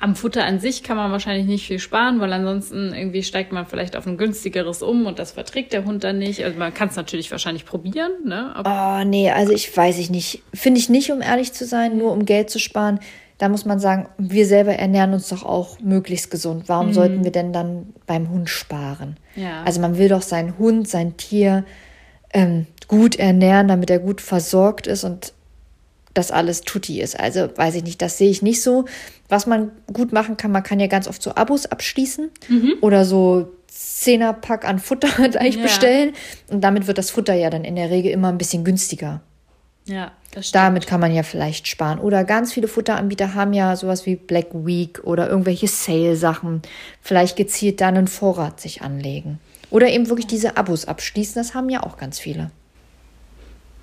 [0.00, 3.66] Am Futter an sich kann man wahrscheinlich nicht viel sparen, weil ansonsten irgendwie steigt man
[3.66, 6.44] vielleicht auf ein günstigeres um und das verträgt der Hund dann nicht.
[6.44, 8.54] Also man kann es natürlich wahrscheinlich probieren, ne?
[8.54, 10.42] Aber Oh, nee, also ich weiß ich nicht.
[10.54, 13.00] Finde ich nicht, um ehrlich zu sein, nur um Geld zu sparen.
[13.38, 16.64] Da muss man sagen, wir selber ernähren uns doch auch möglichst gesund.
[16.66, 19.16] Warum sollten wir denn dann beim Hund sparen?
[19.36, 19.62] Ja.
[19.64, 21.64] Also man will doch seinen Hund, sein Tier
[22.34, 25.32] ähm, gut ernähren, damit er gut versorgt ist und
[26.14, 27.18] das alles tutti ist.
[27.20, 28.86] Also weiß ich nicht, das sehe ich nicht so.
[29.28, 32.30] Was man gut machen kann, man kann ja ganz oft so Abos abschließen
[32.80, 35.62] oder so Zehnerpack an Futter eigentlich Ja.
[35.62, 36.12] bestellen
[36.50, 39.20] und damit wird das Futter ja dann in der Regel immer ein bisschen günstiger.
[39.88, 40.62] Ja, das stimmt.
[40.62, 41.98] Damit kann man ja vielleicht sparen.
[41.98, 46.62] Oder ganz viele Futteranbieter haben ja sowas wie Black Week oder irgendwelche Sale-Sachen.
[47.00, 49.40] Vielleicht gezielt da einen Vorrat sich anlegen.
[49.70, 51.34] Oder eben wirklich diese Abos abschließen.
[51.34, 52.50] Das haben ja auch ganz viele.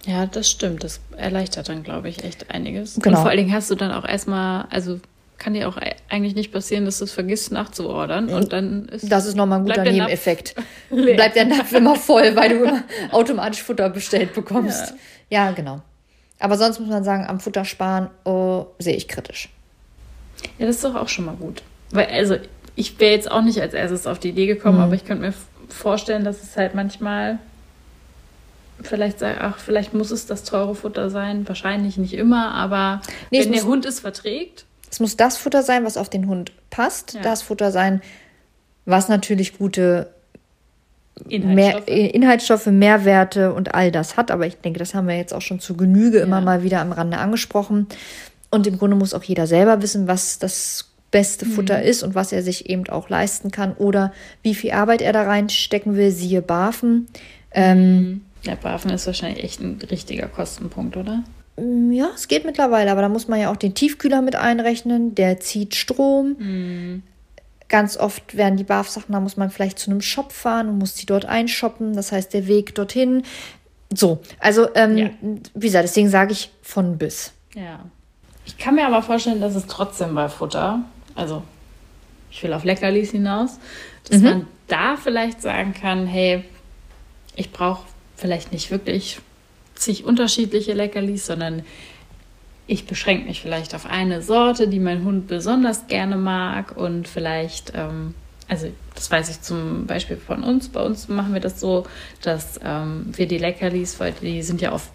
[0.06, 0.84] Ja, das stimmt.
[0.84, 2.96] Das erleichtert dann, glaube ich, echt einiges.
[2.96, 3.18] Genau.
[3.18, 5.00] Und vor allen Dingen hast du dann auch erstmal, also
[5.38, 9.12] kann dir auch e- eigentlich nicht passieren, dass du es vergisst nachzuordern und dann ist
[9.12, 10.56] Das ist nochmal ein guter Nebeneffekt.
[10.90, 14.94] Bleibt der Napf immer voll, weil du immer automatisch Futter bestellt bekommst.
[15.30, 15.82] Ja, genau.
[16.40, 19.50] Aber sonst muss man sagen, am Futter sparen oh, sehe ich kritisch.
[20.60, 21.64] Ja, das ist doch auch schon mal gut.
[21.92, 22.38] Weil, also,
[22.76, 24.84] ich wäre jetzt auch nicht als erstes auf die Idee gekommen, Mhm.
[24.84, 25.34] aber ich könnte mir
[25.70, 27.40] vorstellen, dass es halt manchmal
[28.82, 31.48] vielleicht sagt, ach, vielleicht muss es das teure Futter sein.
[31.48, 35.64] Wahrscheinlich nicht immer, aber Nee, wenn der muss- Hund es verträgt, Es muss das Futter
[35.64, 37.14] sein, was auf den Hund passt.
[37.16, 37.22] Ja.
[37.22, 38.02] Das Futter sein,
[38.86, 40.14] was natürlich gute
[41.30, 41.88] Inhaltsstoffe.
[41.88, 44.32] Mehr, Inhaltsstoffe, Mehrwerte und all das hat.
[44.32, 46.46] Aber ich denke, das haben wir jetzt auch schon zu Genüge immer Ja.
[46.46, 47.88] mal wieder am Rande angesprochen.
[48.52, 52.32] Und im Grunde muss auch jeder selber wissen, was das beste Futter ist und was
[52.34, 54.12] er sich eben auch leisten kann oder
[54.44, 57.08] wie viel Arbeit er da reinstecken will, siehe Barfen.
[57.52, 61.24] Ähm, Der Bafen ist wahrscheinlich echt ein richtiger Kostenpunkt, oder?
[61.58, 65.16] Mm, Ja, es geht mittlerweile, aber da muss man ja auch den Tiefkühler mit einrechnen.
[65.16, 66.36] Der zieht Strom.
[67.68, 70.94] Ganz oft werden die BAF-Sachen, da muss man vielleicht zu einem Shop fahren und muss
[70.96, 71.96] die dort einshoppen.
[71.96, 73.24] Das heißt, der Weg dorthin.
[73.94, 75.10] So, also, ähm, Ja.
[75.54, 77.34] wie gesagt, deswegen sage ich von bis.
[77.56, 77.80] Ja.
[78.46, 80.82] Ich kann mir aber vorstellen, dass es trotzdem bei Futter,
[81.16, 81.42] also
[82.30, 83.60] ich will auf Leckerlis hinaus,
[84.10, 86.44] dass man da vielleicht sagen kann, hey,
[87.36, 89.20] ich brauche vielleicht nicht wirklich
[89.74, 91.64] zig unterschiedliche Leckerlis, sondern
[92.68, 97.74] ich beschränke mich vielleicht auf eine Sorte, die mein Hund besonders gerne mag und vielleicht,
[97.76, 98.16] ähm,
[98.48, 101.86] also das weiß ich zum Beispiel von uns, bei uns machen wir das so,
[102.22, 104.90] dass ähm, wir die Leckerlis, weil die sind ja oft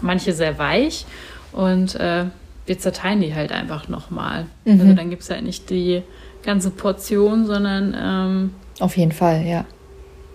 [0.00, 1.06] manche sehr weich
[1.52, 2.26] und äh,
[2.66, 4.46] wir zerteilen die halt einfach nochmal.
[4.66, 6.02] Also dann gibt es halt nicht die
[6.42, 9.64] ganze Portion, sondern ähm, Auf jeden Fall, ja.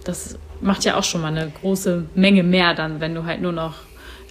[0.03, 3.51] das macht ja auch schon mal eine große Menge mehr dann, wenn du halt nur
[3.51, 3.75] noch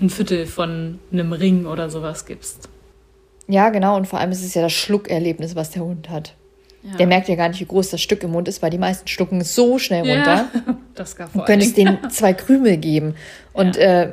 [0.00, 2.68] ein Viertel von einem Ring oder sowas gibst.
[3.48, 3.96] Ja, genau.
[3.96, 6.34] Und vor allem ist es ja das Schluckerlebnis, was der Hund hat.
[6.82, 6.96] Ja.
[6.98, 9.08] Der merkt ja gar nicht, wie groß das Stück im Mund ist, weil die meisten
[9.08, 10.48] schlucken es so schnell runter.
[10.54, 13.14] Ja, das vor Du könntest denen zwei Krümel geben.
[13.52, 14.12] Und äh,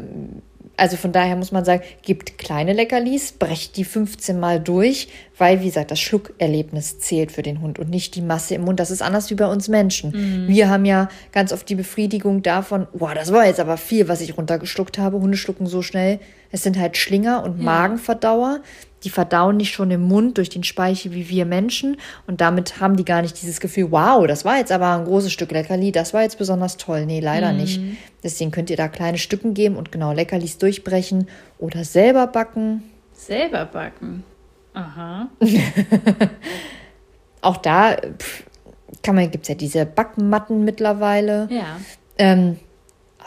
[0.75, 5.07] also von daher muss man sagen, gebt kleine Leckerlis, brecht die 15 Mal durch,
[5.37, 8.79] weil, wie gesagt, das Schluckerlebnis zählt für den Hund und nicht die Masse im Mund.
[8.79, 10.47] Das ist anders wie bei uns Menschen.
[10.47, 14.21] Wir haben ja ganz oft die Befriedigung davon, boah, das war jetzt aber viel, was
[14.21, 15.19] ich runtergeschluckt habe.
[15.19, 16.19] Hunde schlucken so schnell.
[16.51, 18.61] Es sind halt Schlinger und Magenverdauer.
[19.03, 21.97] Die verdauen nicht schon im Mund durch den Speichel wie wir Menschen.
[22.27, 25.31] Und damit haben die gar nicht dieses Gefühl, wow, das war jetzt aber ein großes
[25.31, 27.05] Stück Leckerli, das war jetzt besonders toll.
[27.05, 27.81] Nee, leider nicht.
[28.23, 31.27] Deswegen könnt ihr da kleine Stücken geben und genau Leckerlis durchbrechen
[31.59, 32.83] oder selber backen.
[33.13, 34.23] Selber backen.
[34.73, 35.29] Aha.
[37.41, 38.43] Auch da pff,
[39.03, 41.47] kann man, gibt's ja diese Backmatten mittlerweile.
[41.51, 41.77] Ja.
[42.17, 42.57] Ähm,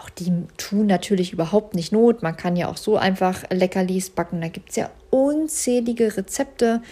[0.01, 2.23] Auch die tun natürlich überhaupt nicht Not.
[2.23, 4.41] Man kann ja auch so einfach Leckerlis backen.
[4.41, 6.83] Da gibt es ja unzählige Rezepte.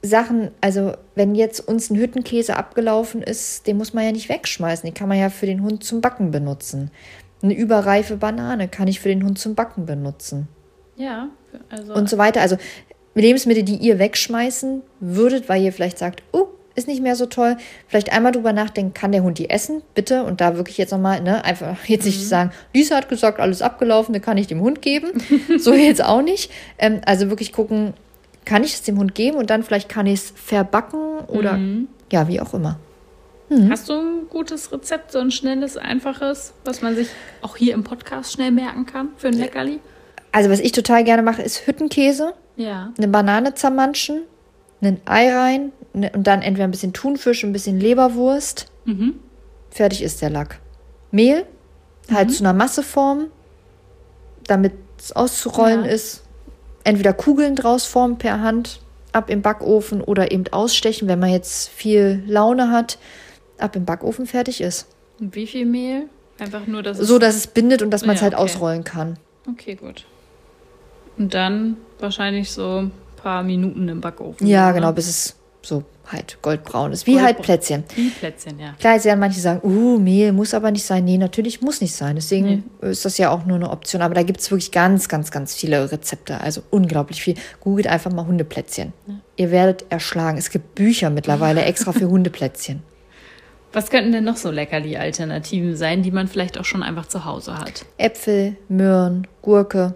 [0.00, 4.86] Sachen, also wenn jetzt uns ein Hüttenkäse abgelaufen ist, den muss man ja nicht wegschmeißen.
[4.86, 6.90] Den kann man ja für den Hund zum Backen benutzen.
[7.42, 10.48] Eine überreife Banane kann ich für den Hund zum Backen benutzen.
[10.96, 11.28] Ja,
[11.68, 11.94] also.
[11.94, 12.40] Und so weiter.
[12.40, 12.56] Also
[13.14, 16.46] Lebensmittel, die ihr wegschmeißen würdet, weil ihr vielleicht sagt, oh,
[16.78, 17.56] ist nicht mehr so toll.
[17.88, 19.82] Vielleicht einmal drüber nachdenken, kann der Hund die essen?
[19.94, 20.22] Bitte.
[20.24, 24.12] Und da wirklich jetzt nochmal, ne, einfach jetzt nicht sagen, Lisa hat gesagt, alles abgelaufen,
[24.12, 25.08] dann kann ich dem Hund geben.
[25.58, 26.50] so jetzt auch nicht.
[26.78, 27.92] Ähm, also wirklich gucken,
[28.44, 31.58] kann ich es dem Hund geben und dann vielleicht kann ich es verbacken oder
[32.10, 32.78] ja, wie auch immer.
[33.70, 37.08] Hast du ein gutes Rezept, so ein schnelles, einfaches, was man sich
[37.40, 39.80] auch hier im Podcast schnell merken kann für ein Leckerli?
[40.32, 42.92] Also was ich total gerne mache, ist Hüttenkäse, Ja.
[42.98, 44.22] eine Banane zermanschen,
[44.82, 48.66] ein Ei rein ne, und dann entweder ein bisschen Thunfisch, ein bisschen Leberwurst.
[49.70, 50.60] Fertig ist der Lack.
[51.10, 51.44] Mehl,
[52.10, 53.26] halt zu einer Masse formen,
[54.46, 55.90] damit es auszurollen Ja.
[55.90, 56.22] ist.
[56.84, 58.80] Entweder Kugeln draus formen per Hand,
[59.12, 62.98] ab im Backofen oder eben ausstechen, wenn man jetzt viel Laune hat,
[63.58, 64.86] ab im Backofen fertig ist.
[65.20, 66.08] Und wie viel Mehl?
[66.38, 67.08] Einfach nur, dass es.
[67.08, 68.42] So, dass es bindet und dass man es Ja, halt okay.
[68.44, 69.18] ausrollen kann.
[69.50, 70.06] Okay, gut.
[71.18, 74.46] Und dann wahrscheinlich so ein paar Minuten im Backofen.
[74.46, 74.74] Ja, oder?
[74.74, 77.06] genau, bis es so halt goldbraun ist.
[77.06, 77.44] Wie halt Goldbraun.
[77.44, 77.84] Plätzchen.
[77.94, 78.72] Wie Plätzchen, ja.
[78.78, 81.04] Klar, jetzt werden manche sagen, uh, Mehl muss aber nicht sein.
[81.04, 82.16] Nee, natürlich muss nicht sein.
[82.16, 84.00] Deswegen ist das ja auch nur eine Option.
[84.00, 86.40] Aber da gibt es wirklich ganz, ganz, ganz viele Rezepte.
[86.40, 87.34] Also unglaublich viel.
[87.60, 88.94] Googelt einfach mal Hundeplätzchen.
[89.36, 90.38] Ihr werdet erschlagen.
[90.38, 92.82] Es gibt Bücher mittlerweile extra für Hundeplätzchen.
[93.74, 97.58] Was könnten denn noch so Leckerli-Alternativen sein, die man vielleicht auch schon einfach zu Hause
[97.58, 97.84] hat?
[97.98, 99.94] Äpfel, Möhren, Gurke.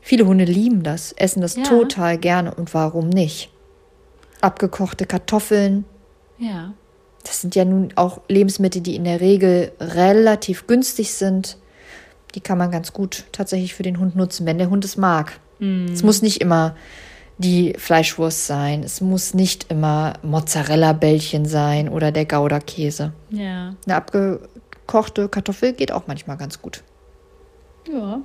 [0.00, 1.64] Viele Hunde lieben das, essen das Ja.
[1.64, 2.54] total gerne.
[2.54, 3.50] Und warum nicht?
[4.42, 5.86] Abgekochte Kartoffeln,
[6.38, 6.74] Ja.
[7.24, 11.56] Das sind ja nun auch Lebensmittel, die in der Regel relativ günstig sind.
[12.34, 15.38] Die kann man ganz gut tatsächlich für den Hund nutzen, wenn der Hund es mag.
[15.92, 16.74] Es muss nicht immer
[17.38, 18.82] die Fleischwurst sein.
[18.82, 23.12] Es muss nicht immer Mozzarella-Bällchen sein oder der Gouda-Käse.
[23.30, 23.76] Ja.
[23.86, 26.82] Eine abgekochte Kartoffel geht auch manchmal ganz gut.
[27.88, 28.20] Ja.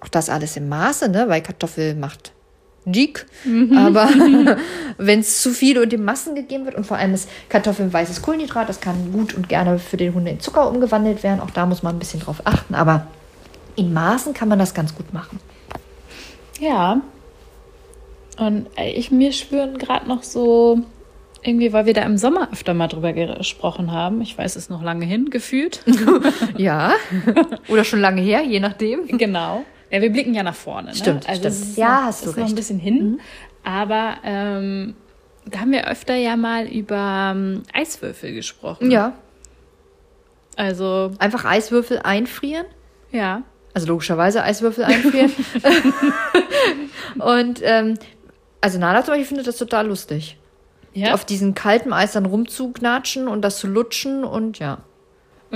[0.00, 1.28] Auch das alles im Maße, ne?
[1.28, 2.32] Weil Kartoffel macht
[2.86, 3.26] dick.
[3.76, 4.08] Aber
[4.98, 7.92] wenn es zu viel und in Massen gegeben wird und vor allem ist Kartoffel ein
[7.92, 11.40] weißes Kohlenhydrat, das kann gut und gerne für den Hund in Zucker umgewandelt werden.
[11.40, 12.74] Auch da muss man ein bisschen drauf achten.
[12.74, 13.08] Aber
[13.74, 15.38] in Maßen kann man das ganz gut machen.
[16.60, 17.02] Ja.
[18.38, 20.82] Und äh, ich mir spüren gerade noch so,
[21.42, 24.20] irgendwie, weil wir da im Sommer öfter mal drüber gesprochen haben.
[24.20, 25.82] Ich weiß, es ist noch lange hin, gefühlt.
[26.56, 26.94] Ja.
[27.68, 29.06] Oder schon lange her, je nachdem.
[29.18, 29.64] genau.
[29.90, 30.88] Ja, wir blicken ja nach vorne.
[30.88, 30.94] Ne?
[30.94, 31.76] Stimmt, also stimmt.
[31.76, 32.52] Ja, noch, hast du ist noch ein recht.
[32.52, 32.56] Mhm.
[32.56, 33.20] bisschen hin.
[33.62, 34.94] Aber ähm,
[35.44, 38.90] da haben wir öfter ja mal über ähm, Eiswürfel gesprochen.
[38.90, 39.12] Ja.
[40.56, 42.66] Also, Einfach Eiswürfel einfrieren.
[43.12, 43.42] ja.
[43.74, 45.30] Also logischerweise Eiswürfel einfrieren.
[47.18, 47.98] und ähm,
[48.62, 50.38] also Nala zum Beispiel findet das total lustig.
[50.94, 51.12] Ja.
[51.12, 54.78] Auf diesem kalten Eis dann rumzuknatschen und das zu lutschen und ja.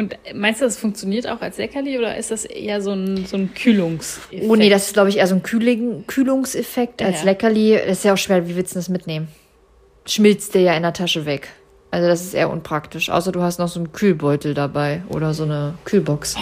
[0.01, 3.37] Und meinst du, das funktioniert auch als Leckerli oder ist das eher so ein, so
[3.37, 4.45] ein Kühlungseffekt?
[4.49, 7.25] Oh nee, das ist, glaube ich, eher so ein Kühling Kühlungseffekt als Ja.
[7.27, 7.79] Leckerli.
[7.87, 9.29] Das ist ja auch schwer, wie willst du das mitnehmen?
[10.07, 11.49] Schmilzt dir ja in der Tasche weg.
[11.91, 13.11] Also das ist eher unpraktisch.
[13.11, 16.37] Außer du hast noch so einen Kühlbeutel dabei oder so eine Kühlbox.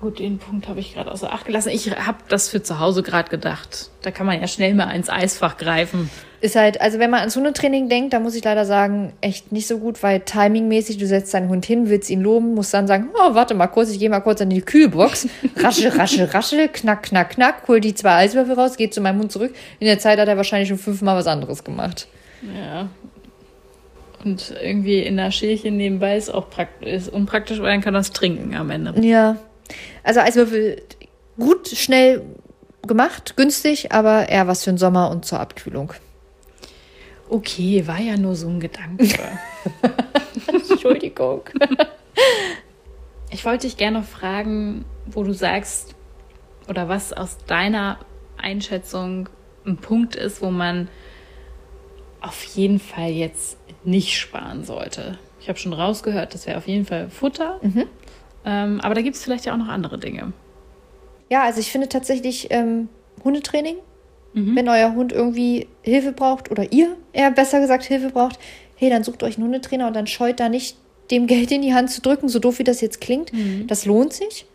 [0.00, 1.70] Gut, den Punkt habe ich gerade außer Acht gelassen.
[1.70, 3.90] Ich habe das für zu Hause gerade gedacht.
[4.02, 6.08] Da kann man ja schnell mal ins Eisfach greifen.
[6.40, 9.66] Ist halt, also wenn man ans Hundetraining denkt, da muss ich leider sagen, echt nicht
[9.66, 13.08] so gut, weil timingmäßig, du setzt deinen Hund hin, willst ihn loben, musst dann sagen,
[13.12, 15.26] oh, warte mal kurz, ich gehe mal kurz an die Kühlbox.
[15.56, 19.32] Raschel, raschel, raschel, knack, knack, knack, hol die zwei Eiswürfel raus, geht zu meinem Hund
[19.32, 19.52] zurück.
[19.80, 22.06] In der Zeit hat er wahrscheinlich schon fünfmal was anderes gemacht.
[22.56, 22.88] Ja.
[24.24, 28.12] Und irgendwie in der Schälchen nebenbei ist auch praktisch, ist unpraktisch, weil dann kann das
[28.12, 28.94] trinken am Ende.
[29.00, 29.36] Ja.
[30.08, 30.80] Also Eiswürfel
[31.38, 32.22] gut, schnell
[32.86, 35.92] gemacht, günstig, aber eher was für den Sommer und zur Abkühlung.
[37.28, 39.18] Okay, war ja nur so ein Gedanke.
[40.46, 41.42] Entschuldigung.
[43.30, 45.94] Ich wollte dich gerne fragen, wo du sagst,
[46.66, 47.98] oder was aus deiner
[48.38, 49.28] Einschätzung
[49.66, 50.88] ein Punkt ist, wo man
[52.22, 55.18] auf jeden Fall jetzt nicht sparen sollte.
[55.42, 57.60] Ich habe schon rausgehört, das wäre auf jeden Fall Futter.
[58.48, 60.32] Ähm, aber da gibt es vielleicht ja auch noch andere Dinge.
[61.28, 62.88] Ja, also ich finde tatsächlich ähm,
[63.22, 63.76] Hundetraining,
[64.54, 68.38] wenn euer Hund irgendwie Hilfe braucht oder ihr eher besser gesagt Hilfe braucht,
[68.76, 70.76] hey, dann sucht euch einen Hundetrainer und dann scheut da nicht
[71.10, 73.32] dem Geld in die Hand zu drücken, so doof wie das jetzt klingt.
[73.66, 74.46] Das lohnt sich,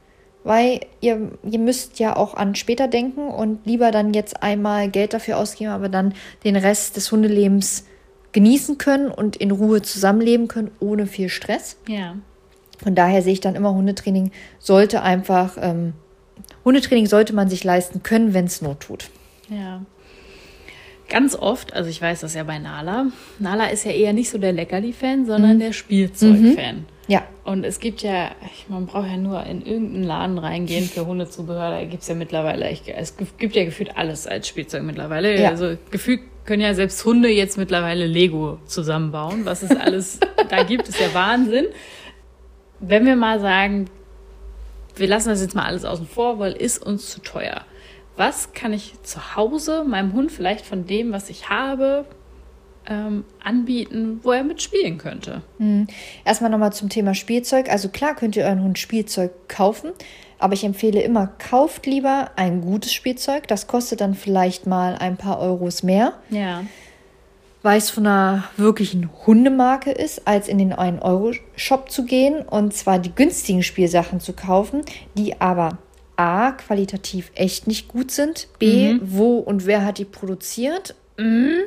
[0.44, 5.14] weil ihr, ihr müsst ja auch an später denken und lieber dann jetzt einmal Geld
[5.14, 6.14] dafür ausgeben, aber dann
[6.44, 7.86] den Rest des Hundelebens
[8.32, 11.78] genießen können und in Ruhe zusammenleben können, ohne viel Stress.
[11.88, 12.16] Ja.
[12.84, 15.93] Von daher sehe ich dann immer, Hundetraining sollte einfach, ähm,
[16.65, 19.09] Hundetraining sollte man sich leisten können, wenn es Not tut.
[19.49, 19.81] Ja.
[21.09, 23.07] Ganz oft, also ich weiß das ja bei Nala,
[23.39, 25.59] Nala ist ja eher nicht so der Leckerli-Fan, sondern mhm.
[25.59, 26.75] der Spielzeug-Fan.
[26.75, 26.86] Mhm.
[27.07, 27.23] Ja.
[27.43, 28.31] Und es gibt ja,
[28.69, 31.71] man braucht ja nur in irgendeinen Laden reingehen für Hundezubehör.
[31.71, 35.39] Da gibt es ja mittlerweile, es gibt ja gefühlt alles als Spielzeug mittlerweile.
[35.39, 35.49] Ja.
[35.49, 39.45] Also gefühlt können ja selbst Hunde jetzt mittlerweile Lego zusammenbauen.
[39.45, 40.19] Was es alles
[40.49, 41.67] da gibt, ist ja Wahnsinn.
[42.86, 43.89] Wenn wir mal sagen,
[44.95, 47.61] wir lassen das jetzt mal alles außen vor, weil ist uns zu teuer.
[48.15, 52.05] Was kann ich zu Hause meinem Hund vielleicht von dem, was ich habe,
[52.88, 55.41] ähm, anbieten, wo er mitspielen könnte.
[55.57, 55.88] Mhm.
[56.25, 57.69] Erstmal nochmal zum Thema Spielzeug.
[57.69, 59.91] Also klar könnt ihr euren Hund Spielzeug kaufen,
[60.38, 63.47] aber ich empfehle immer, kauft lieber ein gutes Spielzeug.
[63.47, 66.13] Das kostet dann vielleicht mal ein paar Euros mehr.
[66.29, 66.65] Ja.
[67.64, 72.99] Weil es von einer wirklichen Hundemarke ist, als in den 1-Euro-Shop zu gehen und zwar
[72.99, 74.82] die günstigen Spielsachen zu kaufen,
[75.16, 75.80] die aber
[76.16, 78.99] A, qualitativ echt nicht gut sind, B, mhm.
[79.01, 81.64] wo und wer hat die produziert, mhm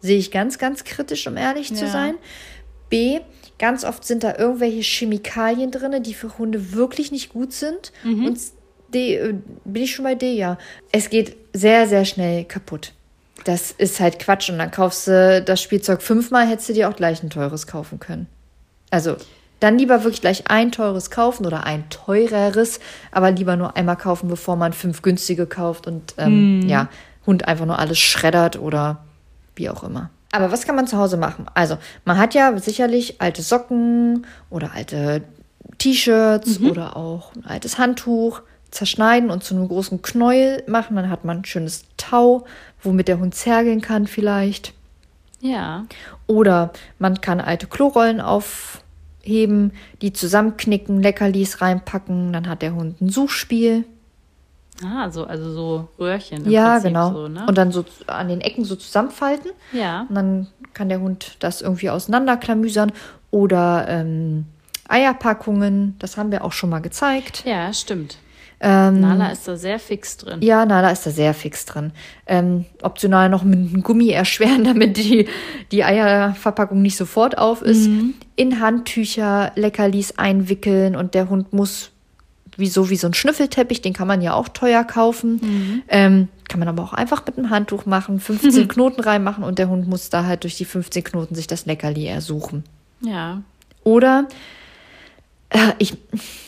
[0.00, 1.76] Sehe ich ganz, ganz kritisch, um ehrlich ja.
[1.76, 2.14] zu sein.
[2.88, 3.20] B,
[3.58, 7.92] ganz oft sind da irgendwelche Chemikalien drin, die für Hunde wirklich nicht gut sind.
[8.02, 8.24] Mhm.
[8.24, 8.38] Und
[8.92, 9.34] D, äh,
[9.64, 10.58] bin ich schon bei D, ja.
[10.90, 12.94] Es geht sehr, sehr schnell kaputt.
[13.44, 14.50] Das ist halt Quatsch.
[14.50, 17.98] Und dann kaufst du das Spielzeug fünfmal, hättest du dir auch gleich ein teures kaufen
[17.98, 18.26] können.
[18.90, 19.16] Also,
[19.60, 22.80] dann lieber wirklich gleich ein teures kaufen oder ein teureres,
[23.12, 26.68] aber lieber nur einmal kaufen, bevor man fünf günstige kauft und ähm, mm.
[26.68, 26.88] ja,
[27.26, 29.04] Hund einfach nur alles schreddert oder
[29.54, 30.10] wie auch immer.
[30.32, 31.46] Aber was kann man zu Hause machen?
[31.54, 35.22] Also, man hat ja sicherlich alte Socken oder alte
[35.78, 36.70] T-Shirts mhm.
[36.70, 40.96] oder auch ein altes Handtuch zerschneiden und zu einem großen Knäuel machen.
[40.96, 42.46] Dann hat man ein schönes Tau,
[42.82, 44.72] womit der Hund zergeln kann vielleicht.
[45.40, 45.86] Ja.
[46.26, 52.32] Oder man kann alte Klorollen aufheben, die zusammenknicken, Leckerlis reinpacken.
[52.32, 53.84] Dann hat der Hund ein Suchspiel.
[54.84, 56.48] Ah, so, also so Röhrchen.
[56.50, 57.12] ja, Prinzip genau.
[57.12, 57.44] So, ne?
[57.46, 59.50] Und dann so an den Ecken so zusammenfalten.
[59.72, 60.06] Ja.
[60.08, 62.92] Und dann kann der Hund das irgendwie auseinanderklamüsern.
[63.30, 64.46] Oder ähm,
[64.88, 67.44] Eierpackungen, das haben wir auch schon mal gezeigt.
[67.44, 68.18] Ja, stimmt.
[68.62, 70.42] Ähm, Nala ist da sehr fix drin.
[70.42, 71.92] Ja, Nala ist da sehr fix drin.
[72.26, 75.28] Ähm, optional noch mit einem Gummi erschweren, damit die,
[75.72, 77.88] die Eierverpackung nicht sofort auf ist.
[77.88, 78.14] Mhm.
[78.36, 81.90] In Handtücher Leckerlis einwickeln und der Hund muss
[82.56, 85.40] wie so wie so ein Schnüffelteppich, den kann man ja auch teuer kaufen.
[85.42, 85.82] Mhm.
[85.88, 89.68] Ähm, kann man aber auch einfach mit einem Handtuch machen, 15 Knoten reinmachen und der
[89.68, 92.64] Hund muss da halt durch die 15 Knoten sich das Leckerli ersuchen.
[93.00, 93.40] Ja.
[93.84, 94.28] Oder
[95.78, 95.96] ich,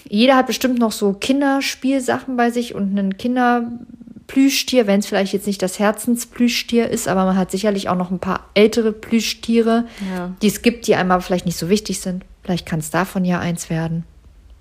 [0.08, 5.46] jeder hat bestimmt noch so Kinderspielsachen bei sich und einen Kinderplüschtier, wenn es vielleicht jetzt
[5.46, 10.32] nicht das Herzensplüschtier ist, aber man hat sicherlich auch noch ein paar ältere Plüschtiere, ja.
[10.42, 12.24] die es gibt, die einmal vielleicht nicht so wichtig sind.
[12.42, 14.04] Vielleicht kann es davon ja eins werden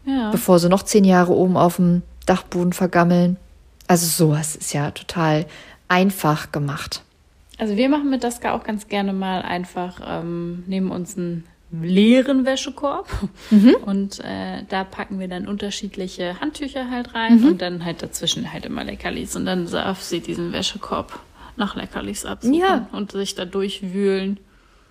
[0.06, 0.32] ja.
[0.32, 3.38] bevor sie noch zehn Jahre oben auf dem Dachboden vergammeln.
[3.88, 5.46] Also sowas ist ja total
[5.88, 7.04] einfach gemacht.
[7.58, 12.46] Also wir machen mit Daska auch ganz gerne mal einfach, ähm, nehmen uns einen leeren
[12.46, 13.08] Wäschekorb
[13.50, 13.76] mhm.
[13.86, 17.48] und äh, da packen wir dann unterschiedliche Handtücher halt rein mhm.
[17.48, 21.20] und dann halt dazwischen halt immer Leckerlis und dann darf sie diesen Wäschekorb
[21.56, 22.88] nach Leckerlis absuchen ja.
[22.92, 24.40] und sich da durchwühlen.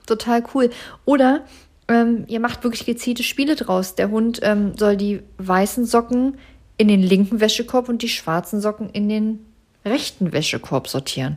[0.07, 0.71] Total cool.
[1.05, 1.45] Oder
[1.89, 3.95] ähm, ihr macht wirklich gezielte Spiele draus.
[3.95, 6.39] Der Hund ähm, soll die weißen Socken
[6.77, 9.45] in den linken Wäschekorb und die schwarzen Socken in den
[9.85, 11.37] rechten Wäschekorb sortieren.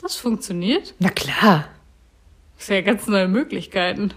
[0.00, 0.94] Das funktioniert?
[0.98, 1.66] Na klar.
[2.56, 4.14] Das sind ja ganz neue Möglichkeiten.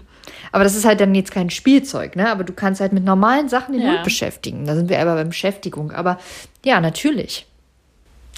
[0.52, 2.30] Aber das ist halt dann jetzt kein Spielzeug, ne?
[2.30, 3.92] Aber du kannst halt mit normalen Sachen den ja.
[3.92, 4.66] Hund beschäftigen.
[4.66, 5.92] Da sind wir aber bei Beschäftigung.
[5.92, 6.18] Aber
[6.64, 7.46] ja, natürlich.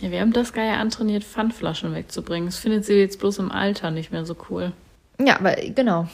[0.01, 2.49] Ja, wir haben das Geil antrainiert, Pfandflaschen wegzubringen.
[2.49, 4.73] Das findet sie jetzt bloß im Alter nicht mehr so cool.
[5.21, 6.09] Ja, aber genau.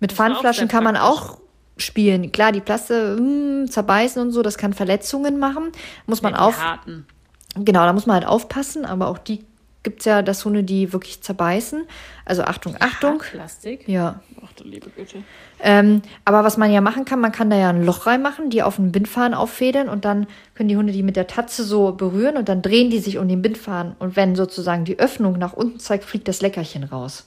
[0.00, 1.38] Mit Pfandflaschen kann man auch
[1.76, 2.32] spielen.
[2.32, 5.70] Klar, die Plaste mh, hm, zerbeißen und so, das kann Verletzungen machen.
[6.06, 6.60] Muss man auf.
[6.60, 7.06] Harten.
[7.54, 9.44] Genau, da muss man halt aufpassen, aber auch die
[9.82, 11.84] gibt es ja, dass Hunde, die wirklich zerbeißen.
[12.24, 13.18] Also Achtung, Achtung.
[13.18, 13.88] Plastik?
[13.88, 14.20] Ja.
[14.44, 15.22] Ach du liebe Güte.
[15.60, 18.62] Ähm, aber was man ja machen kann, man kann da ja ein Loch reinmachen, die
[18.62, 22.36] auf den Bindfaden auffädeln und dann können die Hunde die mit der Tatze so berühren
[22.36, 23.94] und dann drehen die sich um den Bindfaden.
[23.98, 27.26] Und wenn sozusagen die Öffnung nach unten zeigt, fliegt das Leckerchen raus.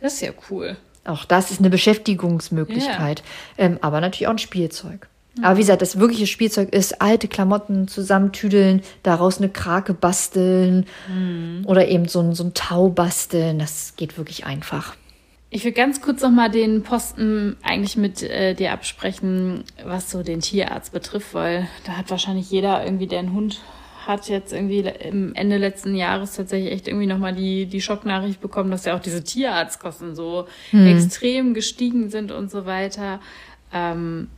[0.00, 0.76] Das ist ja cool.
[1.04, 3.22] Auch das ist eine Beschäftigungsmöglichkeit,
[3.56, 3.64] ja.
[3.64, 5.08] ähm, aber natürlich auch ein Spielzeug.
[5.36, 5.44] Mhm.
[5.44, 11.64] Aber wie gesagt, das wirkliche Spielzeug ist alte Klamotten zusammentüdeln, daraus eine Krake basteln mhm.
[11.66, 13.58] oder eben so ein, so ein Tau basteln.
[13.58, 14.94] Das geht wirklich einfach.
[15.54, 20.22] Ich will ganz kurz noch mal den Posten eigentlich mit äh, dir absprechen, was so
[20.22, 23.60] den Tierarzt betrifft, weil da hat wahrscheinlich jeder irgendwie, der einen Hund
[24.06, 28.70] hat jetzt irgendwie im Ende letzten Jahres tatsächlich echt irgendwie nochmal die, die Schocknachricht bekommen,
[28.70, 30.86] dass ja auch diese Tierarztkosten so hm.
[30.86, 33.20] extrem gestiegen sind und so weiter.
[33.72, 34.28] Ähm,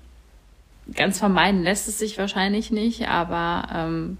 [0.92, 4.18] ganz vermeiden lässt es sich wahrscheinlich nicht, aber ähm,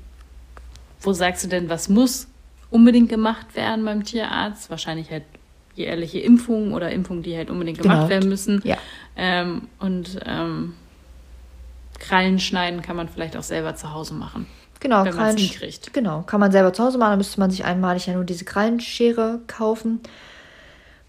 [1.00, 2.28] wo sagst du denn, was muss
[2.70, 4.70] unbedingt gemacht werden beim Tierarzt?
[4.70, 5.24] Wahrscheinlich halt
[5.74, 8.08] jährliche Impfungen oder Impfungen, die halt unbedingt gemacht Genau.
[8.08, 8.62] werden müssen.
[8.64, 8.78] Ja.
[9.16, 10.74] Ähm, und ähm,
[11.98, 14.46] Krallen schneiden kann man vielleicht auch selber zu Hause machen.
[14.80, 15.92] Genau, Wenn Krallen- hinkriegt.
[15.92, 18.44] Genau, kann man selber zu Hause machen, dann müsste man sich einmalig ja nur diese
[18.44, 20.00] Krallenschere kaufen.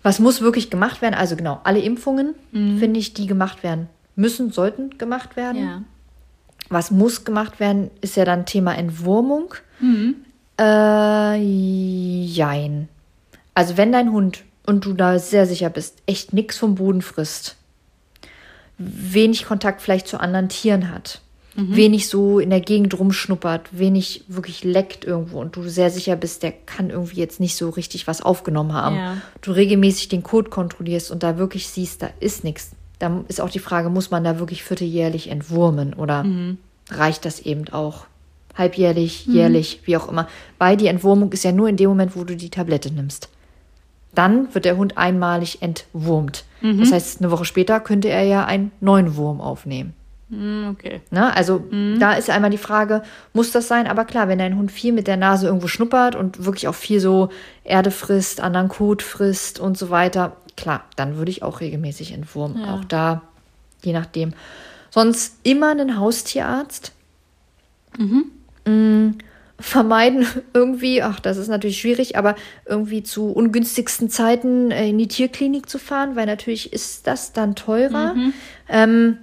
[0.04, 1.16] Was muss wirklich gemacht werden?
[1.16, 5.62] Also genau, alle Impfungen, finde ich, die gemacht werden müssen, sollten gemacht werden.
[5.64, 5.84] Ja.
[6.70, 9.54] Was muss gemacht werden, ist ja dann Thema Entwurmung.
[10.60, 12.88] Äh, jein.
[13.54, 17.56] Also wenn dein Hund, und du da sehr sicher bist, echt nichts vom Boden frisst,
[18.78, 21.22] wenig Kontakt vielleicht zu anderen Tieren hat,
[21.56, 26.44] wenig so in der Gegend rumschnuppert, wenig wirklich leckt irgendwo und du sehr sicher bist,
[26.44, 28.96] der kann irgendwie jetzt nicht so richtig was aufgenommen haben.
[28.98, 29.18] Ja.
[29.42, 32.72] Du regelmäßig den Code kontrollierst und da wirklich siehst, da ist nichts.
[33.00, 36.26] Da ist auch die Frage, muss man da wirklich vierteljährlich entwurmen oder
[36.90, 38.06] reicht das eben auch
[38.56, 40.28] halbjährlich, jährlich, wie auch immer?
[40.58, 43.30] Weil die Entwurmung ist ja nur in dem Moment, wo du die Tablette nimmst.
[44.14, 46.46] Dann wird der Hund einmalig entwurmt.
[46.80, 49.94] Das heißt, eine Woche später könnte er ja einen neuen Wurm aufnehmen.
[50.30, 51.02] Hm, okay.
[51.12, 51.36] Ne?
[51.36, 51.64] Also
[52.00, 53.04] da ist einmal die Frage,
[53.34, 53.88] muss das sein?
[53.88, 57.00] Aber klar, wenn dein Hund viel mit der Nase irgendwo schnuppert und wirklich auch viel
[57.00, 57.30] so
[57.64, 62.62] Erde frisst, anderen Kot frisst und so weiter, klar, dann würde ich auch regelmäßig entwurmen.
[62.62, 62.76] Ja.
[62.76, 63.22] Auch da,
[63.84, 64.34] je nachdem.
[64.90, 66.92] Sonst immer einen Haustierarzt.
[68.66, 69.10] Mm,
[69.60, 75.08] vermeiden irgendwie, ach, das ist natürlich schwierig, aber irgendwie zu ungünstigsten Zeiten äh, in die
[75.08, 78.16] Tierklinik zu fahren, weil natürlich ist das dann teurer.
[78.68, 79.18] Ähm,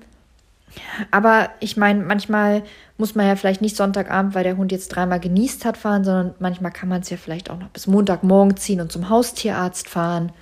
[1.10, 2.62] aber ich meine, manchmal
[2.98, 6.34] muss man ja vielleicht nicht Sonntagabend, weil der Hund jetzt dreimal genießt hat, fahren, sondern
[6.38, 10.32] manchmal kann man es ja vielleicht auch noch bis Montagmorgen ziehen und zum Haustierarzt fahren,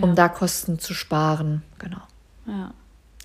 [0.00, 1.62] um da Kosten zu sparen.
[1.78, 2.00] Genau.
[2.46, 2.72] Ja.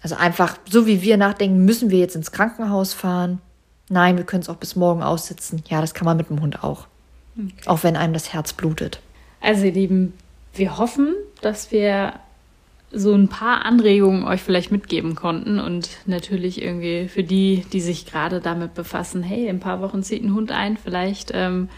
[0.01, 3.41] Also einfach, so wie wir nachdenken, müssen wir jetzt ins Krankenhaus fahren?
[3.89, 5.63] Nein, wir können es auch bis morgen aussitzen.
[5.67, 6.87] Ja, das kann man mit dem Hund auch.
[7.65, 9.01] Auch wenn einem das Herz blutet.
[9.41, 10.13] Also, ihr Lieben,
[10.53, 12.13] wir hoffen, dass wir
[12.91, 18.05] so ein paar Anregungen euch vielleicht mitgeben konnten und natürlich irgendwie für die, die sich
[18.05, 21.69] gerade damit befassen, hey, in ein paar Wochen zieht ein Hund ein, vielleicht ähm,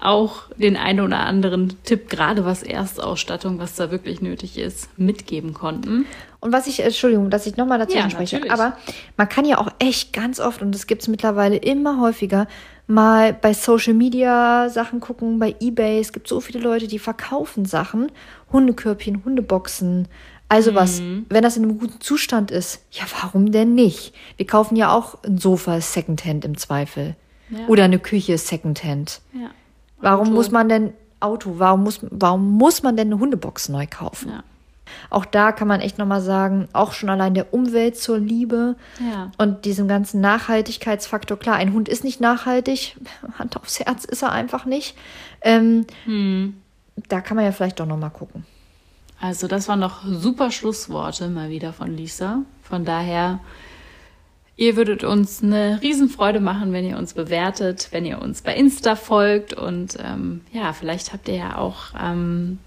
[0.00, 5.54] auch den einen oder anderen Tipp, gerade was Erstausstattung, was da wirklich nötig ist, mitgeben
[5.54, 6.06] konnten.
[6.40, 8.52] Und was ich, Entschuldigung, dass ich nochmal dazu Ja, spreche, natürlich.
[8.52, 8.76] aber
[9.16, 12.46] man kann ja auch echt ganz oft, und das gibt es mittlerweile immer häufiger,
[12.86, 16.00] mal bei Social Media Sachen gucken, bei Ebay.
[16.00, 18.10] Es gibt so viele Leute, die verkaufen Sachen,
[18.52, 20.08] Hundekörbchen, Hundeboxen.
[20.48, 21.26] Also was, Mhm.
[21.28, 24.14] wenn das in einem guten Zustand ist, ja, warum denn nicht?
[24.38, 27.16] Wir kaufen ja auch ein Sofa Secondhand im Zweifel.
[27.50, 27.66] Ja.
[27.68, 29.20] Oder eine Küche Secondhand.
[29.34, 29.50] Ja.
[30.00, 34.28] Warum muss man denn Auto, warum muss, warum muss man denn eine Hundebox neu kaufen?
[34.30, 34.42] Ja.
[35.10, 39.30] Auch da kann man echt nochmal sagen, auch schon allein der Umwelt zur Liebe Ja.
[39.36, 41.38] und diesem ganzen Nachhaltigkeitsfaktor.
[41.38, 42.96] Klar, ein Hund ist nicht nachhaltig,
[43.38, 44.96] Hand aufs Herz ist er einfach nicht.
[45.42, 45.84] Ähm,
[47.08, 48.44] Da kann man ja vielleicht doch nochmal gucken.
[49.20, 52.42] Also das waren noch super Schlussworte mal wieder von Lisa.
[52.62, 53.40] Von daher,
[54.56, 58.94] ihr würdet uns eine Riesenfreude machen, wenn ihr uns bewertet, wenn ihr uns bei Insta
[58.94, 62.58] folgt und ähm, ja, vielleicht habt ihr ja auch ähm,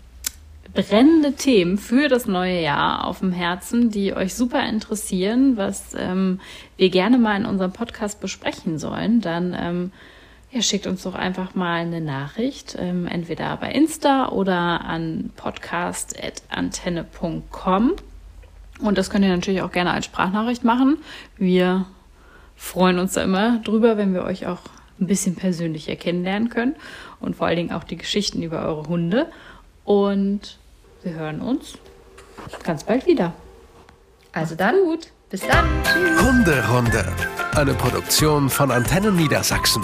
[0.73, 6.39] brennende Themen für das neue Jahr auf dem Herzen, die euch super interessieren, was ähm,
[6.77, 9.21] wir gerne mal in unserem Podcast besprechen sollen.
[9.21, 9.91] Dann ähm,
[10.51, 17.93] ja, schickt uns doch einfach mal eine Nachricht, ähm, entweder bei Insta oder an podcast.antenne.com.
[18.81, 20.97] Und das könnt ihr natürlich auch gerne als Sprachnachricht machen.
[21.37, 21.85] Wir
[22.55, 24.59] freuen uns da immer drüber, wenn wir euch auch
[24.99, 26.75] ein bisschen persönlicher kennenlernen können
[27.19, 29.31] und vor allen Dingen auch die Geschichten über eure Hunde.
[29.85, 30.57] Und
[31.03, 31.77] wir hören uns
[32.63, 33.33] ganz bald wieder.
[34.33, 35.07] Also dann, Gut.
[35.29, 35.65] bis dann.
[35.83, 36.21] Tschüss.
[36.21, 37.05] Hunderunde.
[37.55, 39.83] Eine Produktion von Antennen Niedersachsen.